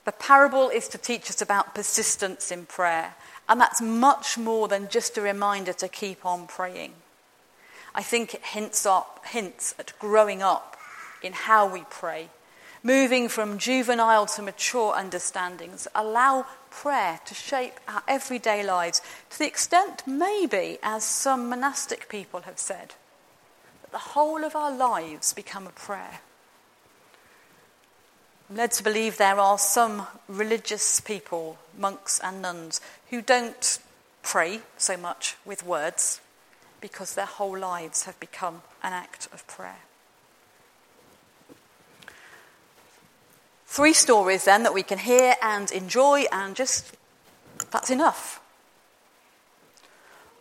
The 0.05 0.13
parable 0.13 0.69
is 0.69 0.87
to 0.87 0.97
teach 0.97 1.29
us 1.29 1.41
about 1.41 1.75
persistence 1.75 2.49
in 2.49 2.65
prayer 2.65 3.15
And 3.49 3.59
that's 3.59 3.81
much 3.81 4.37
more 4.37 4.69
than 4.69 4.87
just 4.87 5.17
a 5.17 5.21
reminder 5.21 5.73
to 5.73 5.89
keep 5.89 6.25
on 6.25 6.47
praying. 6.47 6.93
I 7.93 8.03
think 8.03 8.33
it 8.33 8.45
hints, 8.45 8.85
up, 8.85 9.25
hints 9.25 9.75
at 9.77 9.91
growing 9.99 10.41
up 10.41 10.77
in 11.21 11.33
how 11.33 11.67
we 11.67 11.83
pray, 11.89 12.29
moving 12.83 13.27
from 13.27 13.57
juvenile 13.57 14.27
to 14.27 14.41
mature 14.41 14.93
understandings. 14.93 15.89
Allow 15.93 16.45
prayer 16.69 17.19
to 17.25 17.33
shape 17.33 17.73
our 17.87 18.03
everyday 18.07 18.63
lives 18.63 19.01
to 19.29 19.39
the 19.39 19.47
extent, 19.47 20.03
maybe, 20.05 20.77
as 20.83 21.03
some 21.03 21.49
monastic 21.49 22.09
people 22.09 22.41
have 22.41 22.59
said, 22.59 22.93
that 23.81 23.91
the 23.91 23.97
whole 23.97 24.43
of 24.43 24.55
our 24.55 24.71
lives 24.71 25.33
become 25.33 25.67
a 25.67 25.71
prayer. 25.71 26.21
I'm 28.49 28.55
led 28.55 28.71
to 28.71 28.83
believe 28.83 29.17
there 29.17 29.39
are 29.39 29.57
some 29.57 30.07
religious 30.27 30.99
people, 30.99 31.57
monks 31.77 32.19
and 32.23 32.41
nuns, 32.41 32.81
who 33.09 33.21
don't 33.21 33.79
pray 34.23 34.61
so 34.77 34.97
much 34.97 35.35
with 35.45 35.65
words 35.65 36.19
because 36.81 37.13
their 37.13 37.25
whole 37.25 37.57
lives 37.57 38.03
have 38.05 38.19
become 38.19 38.61
an 38.81 38.93
act 38.93 39.27
of 39.33 39.45
prayer. 39.47 39.79
Three 43.69 43.93
stories 43.93 44.45
then 44.45 44.63
that 44.63 44.73
we 44.73 44.83
can 44.83 44.97
hear 44.97 45.35
and 45.41 45.71
enjoy, 45.71 46.25
and 46.31 46.55
just 46.55 46.95
that's 47.71 47.89
enough. 47.89 48.41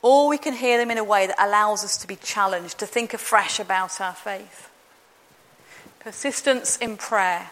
Or 0.02 0.28
we 0.28 0.38
can 0.38 0.54
hear 0.54 0.78
them 0.78 0.90
in 0.90 0.98
a 0.98 1.04
way 1.04 1.26
that 1.26 1.42
allows 1.42 1.84
us 1.84 1.96
to 1.98 2.06
be 2.06 2.16
challenged, 2.16 2.78
to 2.78 2.86
think 2.86 3.14
afresh 3.14 3.60
about 3.60 4.00
our 4.00 4.14
faith. 4.14 4.70
Persistence 6.00 6.76
in 6.78 6.96
prayer, 6.96 7.50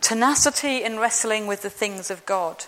tenacity 0.00 0.82
in 0.82 0.98
wrestling 0.98 1.46
with 1.46 1.62
the 1.62 1.70
things 1.70 2.10
of 2.10 2.24
God 2.26 2.64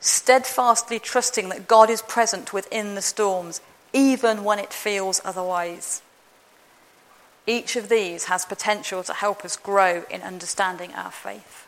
steadfastly 0.00 0.98
trusting 0.98 1.48
that 1.48 1.68
God 1.68 1.90
is 1.90 2.02
present 2.02 2.52
within 2.52 2.94
the 2.94 3.02
storms, 3.02 3.60
even 3.92 4.44
when 4.44 4.58
it 4.58 4.72
feels 4.72 5.20
otherwise. 5.24 6.02
Each 7.48 7.76
of 7.76 7.88
these 7.88 8.26
has 8.26 8.44
potential 8.44 9.02
to 9.02 9.14
help 9.14 9.42
us 9.42 9.56
grow 9.56 10.04
in 10.10 10.20
understanding 10.20 10.92
our 10.92 11.10
faith. 11.10 11.66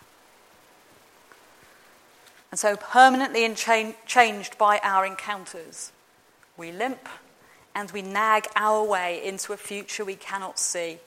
And 2.51 2.61
so, 2.61 2.77
permanently 2.77 3.53
cha- 3.55 3.95
changed 4.07 4.59
by 4.59 4.79
our 4.83 5.07
encounters, 5.07 5.91
we 6.59 6.71
limp 6.71 7.09
and 7.75 7.91
we 7.93 8.03
nag 8.03 8.47
our 8.55 8.85
way 8.85 9.25
into 9.25 9.55
a 9.55 9.57
future 9.57 10.05
we 10.05 10.17
cannot 10.17 10.59
see 10.59 10.99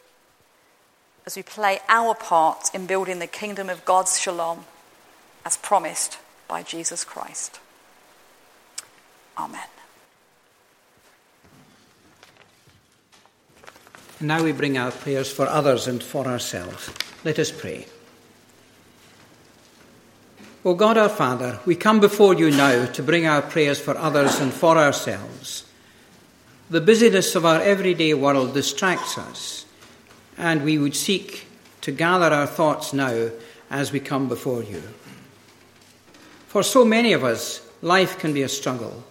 as 1.27 1.35
we 1.35 1.43
play 1.43 1.79
our 1.87 2.15
part 2.15 2.73
in 2.73 2.87
building 2.87 3.19
the 3.19 3.27
kingdom 3.27 3.69
of 3.69 3.85
God's 3.85 4.19
shalom 4.19 4.65
as 5.45 5.55
promised 5.55 6.17
by 6.47 6.63
Jesus 6.63 7.03
Christ. 7.03 7.59
Amen. 9.37 9.67
Now 14.23 14.41
we 14.41 14.53
bring 14.53 14.77
our 14.77 14.91
prayers 14.91 15.29
for 15.29 15.47
others 15.47 15.85
and 15.85 16.01
for 16.01 16.25
ourselves. 16.25 16.89
Let 17.25 17.39
us 17.39 17.51
pray. 17.51 17.85
O 20.63 20.75
God 20.75 20.97
our 20.97 21.09
Father, 21.09 21.59
we 21.65 21.75
come 21.75 21.99
before 21.99 22.33
you 22.33 22.49
now 22.49 22.85
to 22.85 23.03
bring 23.03 23.25
our 23.25 23.41
prayers 23.41 23.81
for 23.81 23.97
others 23.97 24.39
and 24.39 24.53
for 24.53 24.77
ourselves. 24.77 25.65
The 26.69 26.79
busyness 26.79 27.35
of 27.35 27.45
our 27.45 27.59
everyday 27.59 28.13
world 28.13 28.53
distracts 28.53 29.17
us, 29.17 29.65
and 30.37 30.63
we 30.63 30.77
would 30.77 30.95
seek 30.95 31.45
to 31.81 31.91
gather 31.91 32.33
our 32.33 32.47
thoughts 32.47 32.93
now 32.93 33.29
as 33.69 33.91
we 33.91 33.99
come 33.99 34.29
before 34.29 34.63
you. 34.63 34.81
For 36.47 36.63
so 36.63 36.85
many 36.85 37.11
of 37.11 37.25
us, 37.25 37.61
life 37.81 38.17
can 38.19 38.33
be 38.33 38.43
a 38.43 38.47
struggle. 38.47 39.03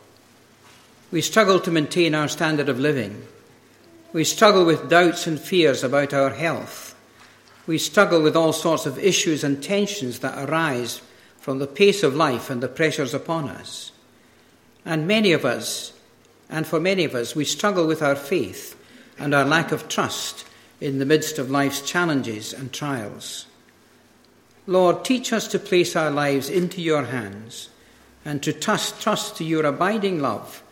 We 1.10 1.20
struggle 1.20 1.60
to 1.60 1.70
maintain 1.70 2.14
our 2.14 2.28
standard 2.28 2.70
of 2.70 2.80
living. 2.80 3.26
We 4.12 4.24
struggle 4.24 4.64
with 4.64 4.90
doubts 4.90 5.26
and 5.26 5.40
fears 5.40 5.82
about 5.82 6.12
our 6.12 6.30
health. 6.30 6.94
We 7.66 7.78
struggle 7.78 8.20
with 8.22 8.36
all 8.36 8.52
sorts 8.52 8.84
of 8.84 8.98
issues 8.98 9.42
and 9.42 9.62
tensions 9.62 10.18
that 10.18 10.48
arise 10.48 11.00
from 11.38 11.58
the 11.58 11.66
pace 11.66 12.02
of 12.02 12.14
life 12.14 12.50
and 12.50 12.62
the 12.62 12.68
pressures 12.68 13.14
upon 13.14 13.48
us. 13.48 13.92
And 14.84 15.06
many 15.06 15.32
of 15.32 15.44
us, 15.44 15.92
and 16.50 16.66
for 16.66 16.78
many 16.78 17.04
of 17.04 17.14
us, 17.14 17.34
we 17.34 17.44
struggle 17.44 17.86
with 17.86 18.02
our 18.02 18.16
faith 18.16 18.76
and 19.18 19.34
our 19.34 19.44
lack 19.44 19.72
of 19.72 19.88
trust 19.88 20.44
in 20.80 20.98
the 20.98 21.06
midst 21.06 21.38
of 21.38 21.50
life's 21.50 21.80
challenges 21.80 22.52
and 22.52 22.72
trials. 22.72 23.46
Lord, 24.66 25.04
teach 25.04 25.32
us 25.32 25.48
to 25.48 25.58
place 25.58 25.96
our 25.96 26.10
lives 26.10 26.50
into 26.50 26.82
your 26.82 27.04
hands 27.04 27.70
and 28.24 28.42
to 28.42 28.52
trust, 28.52 29.00
trust 29.00 29.36
to 29.36 29.44
your 29.44 29.64
abiding 29.64 30.20
love, 30.20 30.62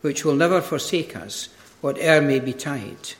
which 0.00 0.24
will 0.24 0.34
never 0.34 0.60
forsake 0.60 1.14
us, 1.14 1.48
whate'er 1.80 2.20
may 2.20 2.40
betide. 2.40 3.14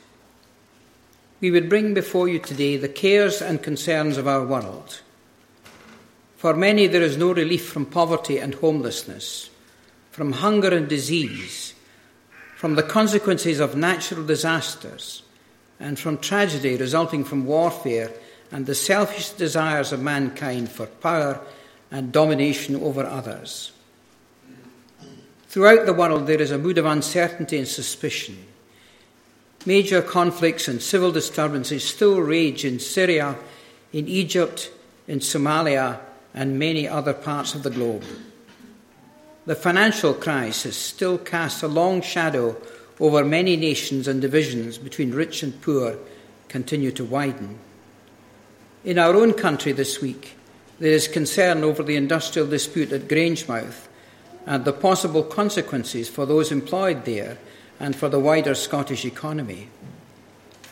We 1.39 1.51
would 1.51 1.69
bring 1.69 1.93
before 1.93 2.27
you 2.27 2.39
today 2.39 2.77
the 2.77 2.89
cares 2.89 3.41
and 3.41 3.61
concerns 3.61 4.17
of 4.17 4.27
our 4.27 4.43
world. 4.43 5.01
For 6.37 6.55
many, 6.55 6.87
there 6.87 7.01
is 7.01 7.17
no 7.17 7.33
relief 7.33 7.67
from 7.67 7.85
poverty 7.85 8.37
and 8.37 8.55
homelessness, 8.55 9.49
from 10.11 10.33
hunger 10.33 10.69
and 10.69 10.87
disease, 10.87 11.73
from 12.55 12.75
the 12.75 12.83
consequences 12.83 13.59
of 13.59 13.75
natural 13.75 14.25
disasters, 14.25 15.23
and 15.79 15.99
from 15.99 16.17
tragedy 16.17 16.75
resulting 16.75 17.23
from 17.23 17.45
warfare 17.45 18.11
and 18.51 18.65
the 18.65 18.75
selfish 18.75 19.29
desires 19.29 19.91
of 19.91 20.01
mankind 20.01 20.69
for 20.71 20.87
power 20.87 21.39
and 21.91 22.11
domination 22.11 22.75
over 22.75 23.05
others. 23.05 23.71
Throughout 25.57 25.87
the 25.87 25.93
world, 25.93 26.27
there 26.27 26.39
is 26.39 26.51
a 26.51 26.59
mood 26.59 26.77
of 26.77 26.85
uncertainty 26.85 27.57
and 27.57 27.67
suspicion. 27.67 28.37
Major 29.65 30.03
conflicts 30.03 30.67
and 30.67 30.79
civil 30.79 31.11
disturbances 31.11 31.83
still 31.83 32.21
rage 32.21 32.63
in 32.63 32.79
Syria, 32.79 33.35
in 33.91 34.07
Egypt, 34.07 34.69
in 35.07 35.17
Somalia, 35.17 35.99
and 36.31 36.59
many 36.59 36.87
other 36.87 37.11
parts 37.11 37.55
of 37.55 37.63
the 37.63 37.71
globe. 37.71 38.03
The 39.47 39.55
financial 39.55 40.13
crisis 40.13 40.77
still 40.77 41.17
casts 41.17 41.63
a 41.63 41.67
long 41.67 42.03
shadow 42.03 42.55
over 42.99 43.25
many 43.25 43.57
nations, 43.57 44.07
and 44.07 44.21
divisions 44.21 44.77
between 44.77 45.11
rich 45.11 45.41
and 45.41 45.59
poor 45.63 45.97
continue 46.49 46.91
to 46.91 47.03
widen. 47.03 47.57
In 48.85 48.99
our 48.99 49.15
own 49.15 49.33
country 49.33 49.71
this 49.71 50.01
week, 50.01 50.37
there 50.77 50.93
is 50.93 51.07
concern 51.07 51.63
over 51.63 51.81
the 51.81 51.95
industrial 51.95 52.47
dispute 52.47 52.91
at 52.91 53.07
Grangemouth 53.07 53.86
and 54.47 54.63
the 54.63 54.73
possible 54.73 55.23
consequences 55.23 56.09
for 56.09 56.25
those 56.25 56.51
employed 56.51 57.03
there 57.05 57.37
and 57.79 57.95
for 57.95 58.07
the 58.09 58.19
wider 58.19 58.55
Scottish 58.55 59.05
economy. 59.05 59.67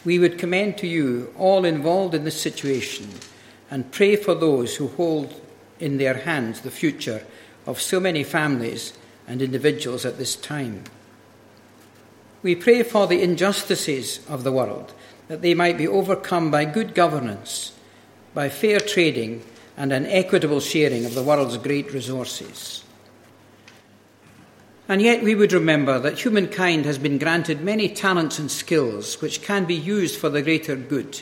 We 0.05 0.17
would 0.17 0.39
commend 0.39 0.77
to 0.79 0.87
you 0.87 1.33
all 1.37 1.65
involved 1.65 2.15
in 2.15 2.23
this 2.23 2.39
situation 2.39 3.09
and 3.69 3.91
pray 3.91 4.15
for 4.15 4.33
those 4.33 4.77
who 4.77 4.87
hold 4.87 5.41
in 5.79 5.97
their 5.97 6.13
hands 6.13 6.61
the 6.61 6.71
future 6.71 7.25
of 7.67 7.81
so 7.81 7.99
many 7.99 8.23
families 8.23 8.93
and 9.27 9.41
individuals 9.41 10.05
at 10.05 10.17
this 10.17 10.35
time. 10.35 10.85
We 12.41 12.55
pray 12.55 12.81
for 12.83 13.07
the 13.07 13.21
injustices 13.21 14.25
of 14.29 14.43
the 14.43 14.51
world, 14.53 14.93
that 15.27 15.41
they 15.41 15.53
might 15.53 15.77
be 15.77 15.87
overcome 15.87 16.49
by 16.49 16.63
good 16.63 16.95
governance 16.95 17.73
by 18.33 18.49
fair 18.49 18.79
trading 18.79 19.43
and 19.75 19.91
an 19.91 20.05
equitable 20.05 20.61
sharing 20.61 21.05
of 21.05 21.15
the 21.15 21.23
world's 21.23 21.57
great 21.57 21.91
resources. 21.91 22.84
And 24.87 25.01
yet, 25.01 25.23
we 25.23 25.33
would 25.33 25.51
remember 25.51 25.97
that 25.99 26.19
humankind 26.19 26.85
has 26.85 26.99
been 26.99 27.17
granted 27.17 27.61
many 27.61 27.89
talents 27.89 28.37
and 28.37 28.51
skills 28.51 29.19
which 29.19 29.41
can 29.41 29.65
be 29.65 29.75
used 29.75 30.19
for 30.19 30.29
the 30.29 30.43
greater 30.43 30.75
good, 30.75 31.21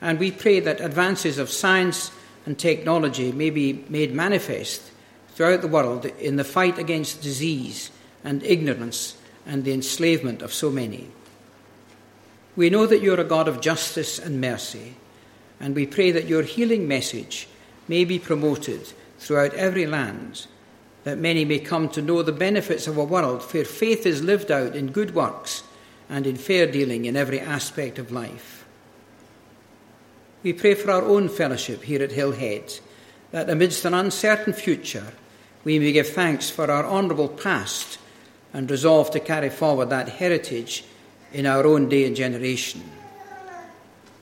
and 0.00 0.18
we 0.18 0.30
pray 0.30 0.60
that 0.60 0.80
advances 0.80 1.36
of 1.36 1.50
science 1.50 2.10
and 2.46 2.58
technology 2.58 3.30
may 3.30 3.50
be 3.50 3.84
made 3.88 4.14
manifest 4.14 4.90
throughout 5.34 5.60
the 5.60 5.68
world 5.68 6.06
in 6.06 6.36
the 6.36 6.44
fight 6.44 6.78
against 6.78 7.22
disease 7.22 7.90
and 8.24 8.42
ignorance 8.42 9.16
and 9.46 9.64
the 9.64 9.72
enslavement 9.72 10.40
of 10.40 10.52
so 10.52 10.70
many. 10.70 11.08
We 12.56 12.70
know 12.70 12.86
that 12.86 13.02
you're 13.02 13.20
a 13.20 13.24
God 13.24 13.48
of 13.48 13.60
justice 13.60 14.18
and 14.18 14.40
mercy, 14.40 14.94
and 15.60 15.74
we 15.74 15.86
pray 15.86 16.10
that 16.12 16.26
your 16.26 16.42
healing 16.42 16.88
message 16.88 17.48
may 17.88 18.04
be 18.04 18.18
promoted 18.18 18.92
throughout 19.18 19.54
every 19.54 19.86
land, 19.86 20.46
that 21.04 21.18
many 21.18 21.44
may 21.44 21.58
come 21.58 21.88
to 21.90 22.02
know 22.02 22.22
the 22.22 22.32
benefits 22.32 22.86
of 22.86 22.96
a 22.96 23.04
world 23.04 23.42
where 23.42 23.64
faith 23.64 24.06
is 24.06 24.22
lived 24.22 24.50
out 24.50 24.76
in 24.76 24.92
good 24.92 25.14
works 25.14 25.64
and 26.08 26.26
in 26.26 26.36
fair 26.36 26.66
dealing 26.70 27.04
in 27.04 27.16
every 27.16 27.40
aspect 27.40 27.98
of 27.98 28.12
life. 28.12 28.64
We 30.42 30.52
pray 30.52 30.74
for 30.74 30.90
our 30.90 31.02
own 31.02 31.28
fellowship 31.28 31.82
here 31.84 32.02
at 32.02 32.10
Hillhead, 32.10 32.80
that 33.30 33.48
amidst 33.48 33.84
an 33.84 33.94
uncertain 33.94 34.52
future, 34.52 35.12
we 35.64 35.78
may 35.78 35.92
give 35.92 36.08
thanks 36.08 36.50
for 36.50 36.70
our 36.70 36.84
honourable 36.84 37.28
past 37.28 37.98
and 38.52 38.70
resolve 38.70 39.10
to 39.12 39.20
carry 39.20 39.48
forward 39.48 39.90
that 39.90 40.08
heritage 40.08 40.84
in 41.32 41.46
our 41.46 41.66
own 41.66 41.88
day 41.88 42.04
and 42.04 42.16
generation. 42.16 42.82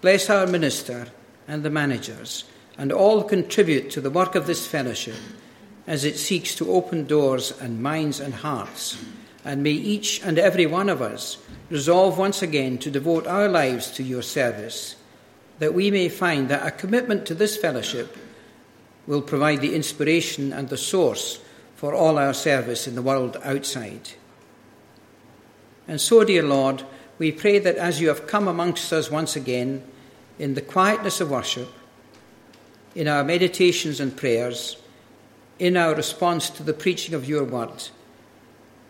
Bless 0.00 0.30
our 0.30 0.46
minister 0.46 1.08
and 1.48 1.62
the 1.62 1.70
managers, 1.70 2.44
and 2.78 2.92
all 2.92 3.20
who 3.20 3.28
contribute 3.28 3.90
to 3.90 4.00
the 4.00 4.10
work 4.10 4.34
of 4.34 4.46
this 4.46 4.66
fellowship, 4.66 5.16
as 5.86 6.04
it 6.04 6.16
seeks 6.16 6.54
to 6.54 6.72
open 6.72 7.06
doors 7.06 7.52
and 7.60 7.82
minds 7.82 8.20
and 8.20 8.34
hearts. 8.34 9.02
And 9.44 9.62
may 9.62 9.72
each 9.72 10.22
and 10.22 10.38
every 10.38 10.66
one 10.66 10.88
of 10.88 11.00
us 11.00 11.38
resolve 11.70 12.18
once 12.18 12.42
again 12.42 12.78
to 12.78 12.90
devote 12.90 13.26
our 13.26 13.48
lives 13.48 13.90
to 13.92 14.02
your 14.02 14.22
service, 14.22 14.96
that 15.58 15.74
we 15.74 15.90
may 15.90 16.08
find 16.08 16.48
that 16.48 16.66
a 16.66 16.70
commitment 16.70 17.26
to 17.26 17.34
this 17.34 17.56
fellowship 17.56 18.16
will 19.06 19.22
provide 19.22 19.60
the 19.60 19.74
inspiration 19.74 20.52
and 20.52 20.68
the 20.68 20.76
source 20.76 21.40
for 21.74 21.94
all 21.94 22.18
our 22.18 22.34
service 22.34 22.86
in 22.86 22.94
the 22.94 23.02
world 23.02 23.38
outside. 23.42 24.10
And 25.88 26.00
so, 26.00 26.22
dear 26.24 26.42
Lord, 26.42 26.84
we 27.18 27.32
pray 27.32 27.58
that 27.58 27.76
as 27.76 28.00
you 28.00 28.08
have 28.08 28.26
come 28.26 28.46
amongst 28.46 28.92
us 28.92 29.10
once 29.10 29.36
again, 29.36 29.82
in 30.38 30.54
the 30.54 30.62
quietness 30.62 31.20
of 31.20 31.30
worship, 31.30 31.68
in 32.94 33.08
our 33.08 33.24
meditations 33.24 34.00
and 34.00 34.16
prayers, 34.16 34.76
in 35.60 35.76
our 35.76 35.94
response 35.94 36.48
to 36.48 36.62
the 36.62 36.72
preaching 36.72 37.14
of 37.14 37.28
your 37.28 37.44
word, 37.44 37.88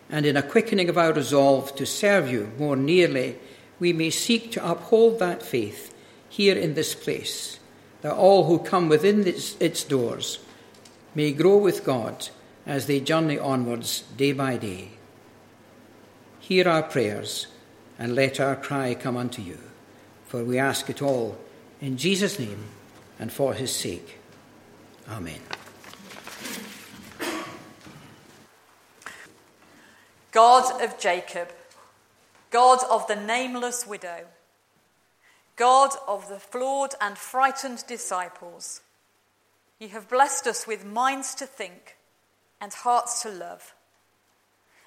and 0.08 0.24
in 0.24 0.36
a 0.36 0.42
quickening 0.42 0.88
of 0.88 0.96
our 0.96 1.12
resolve 1.12 1.74
to 1.74 1.84
serve 1.84 2.30
you 2.30 2.50
more 2.58 2.76
nearly, 2.76 3.36
we 3.80 3.92
may 3.92 4.08
seek 4.08 4.52
to 4.52 4.70
uphold 4.70 5.18
that 5.18 5.42
faith 5.42 5.92
here 6.28 6.56
in 6.56 6.74
this 6.74 6.94
place, 6.94 7.58
that 8.02 8.12
all 8.12 8.44
who 8.44 8.58
come 8.60 8.88
within 8.88 9.26
its, 9.26 9.60
its 9.60 9.82
doors 9.82 10.38
may 11.14 11.32
grow 11.32 11.56
with 11.56 11.84
God 11.84 12.28
as 12.64 12.86
they 12.86 13.00
journey 13.00 13.38
onwards 13.38 14.04
day 14.16 14.32
by 14.32 14.56
day. 14.56 14.90
Hear 16.38 16.68
our 16.68 16.84
prayers 16.84 17.48
and 17.98 18.14
let 18.14 18.38
our 18.38 18.54
cry 18.54 18.94
come 18.94 19.16
unto 19.16 19.42
you, 19.42 19.58
for 20.26 20.44
we 20.44 20.56
ask 20.58 20.88
it 20.88 21.02
all 21.02 21.36
in 21.80 21.96
Jesus' 21.96 22.38
name 22.38 22.64
and 23.18 23.32
for 23.32 23.54
his 23.54 23.74
sake. 23.74 24.18
Amen. 25.08 25.40
God 30.32 30.80
of 30.82 30.98
Jacob, 30.98 31.48
God 32.50 32.80
of 32.88 33.06
the 33.06 33.16
nameless 33.16 33.86
widow, 33.86 34.26
God 35.56 35.90
of 36.06 36.28
the 36.28 36.38
flawed 36.38 36.94
and 37.00 37.18
frightened 37.18 37.84
disciples, 37.86 38.80
you 39.78 39.88
have 39.88 40.08
blessed 40.08 40.46
us 40.46 40.66
with 40.66 40.84
minds 40.84 41.34
to 41.36 41.46
think 41.46 41.96
and 42.60 42.72
hearts 42.72 43.22
to 43.22 43.30
love, 43.30 43.74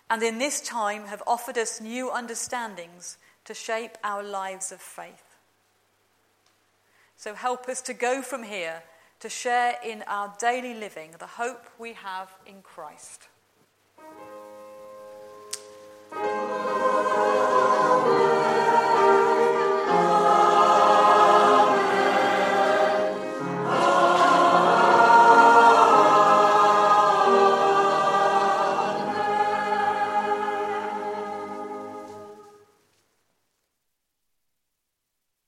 and 0.09 0.23
in 0.23 0.37
this 0.37 0.61
time 0.61 1.07
have 1.07 1.23
offered 1.27 1.57
us 1.57 1.81
new 1.81 2.09
understandings 2.09 3.17
to 3.45 3.53
shape 3.53 3.97
our 4.03 4.23
lives 4.23 4.71
of 4.71 4.79
faith. 4.79 5.37
So 7.17 7.33
help 7.33 7.67
us 7.67 7.81
to 7.83 7.93
go 7.93 8.21
from 8.21 8.43
here 8.43 8.83
to 9.19 9.29
share 9.29 9.75
in 9.83 10.03
our 10.07 10.33
daily 10.39 10.73
living 10.73 11.11
the 11.17 11.27
hope 11.27 11.65
we 11.79 11.93
have 11.93 12.29
in 12.45 12.61
Christ. 12.61 13.27
Thank 16.15 16.77
you. 16.77 16.82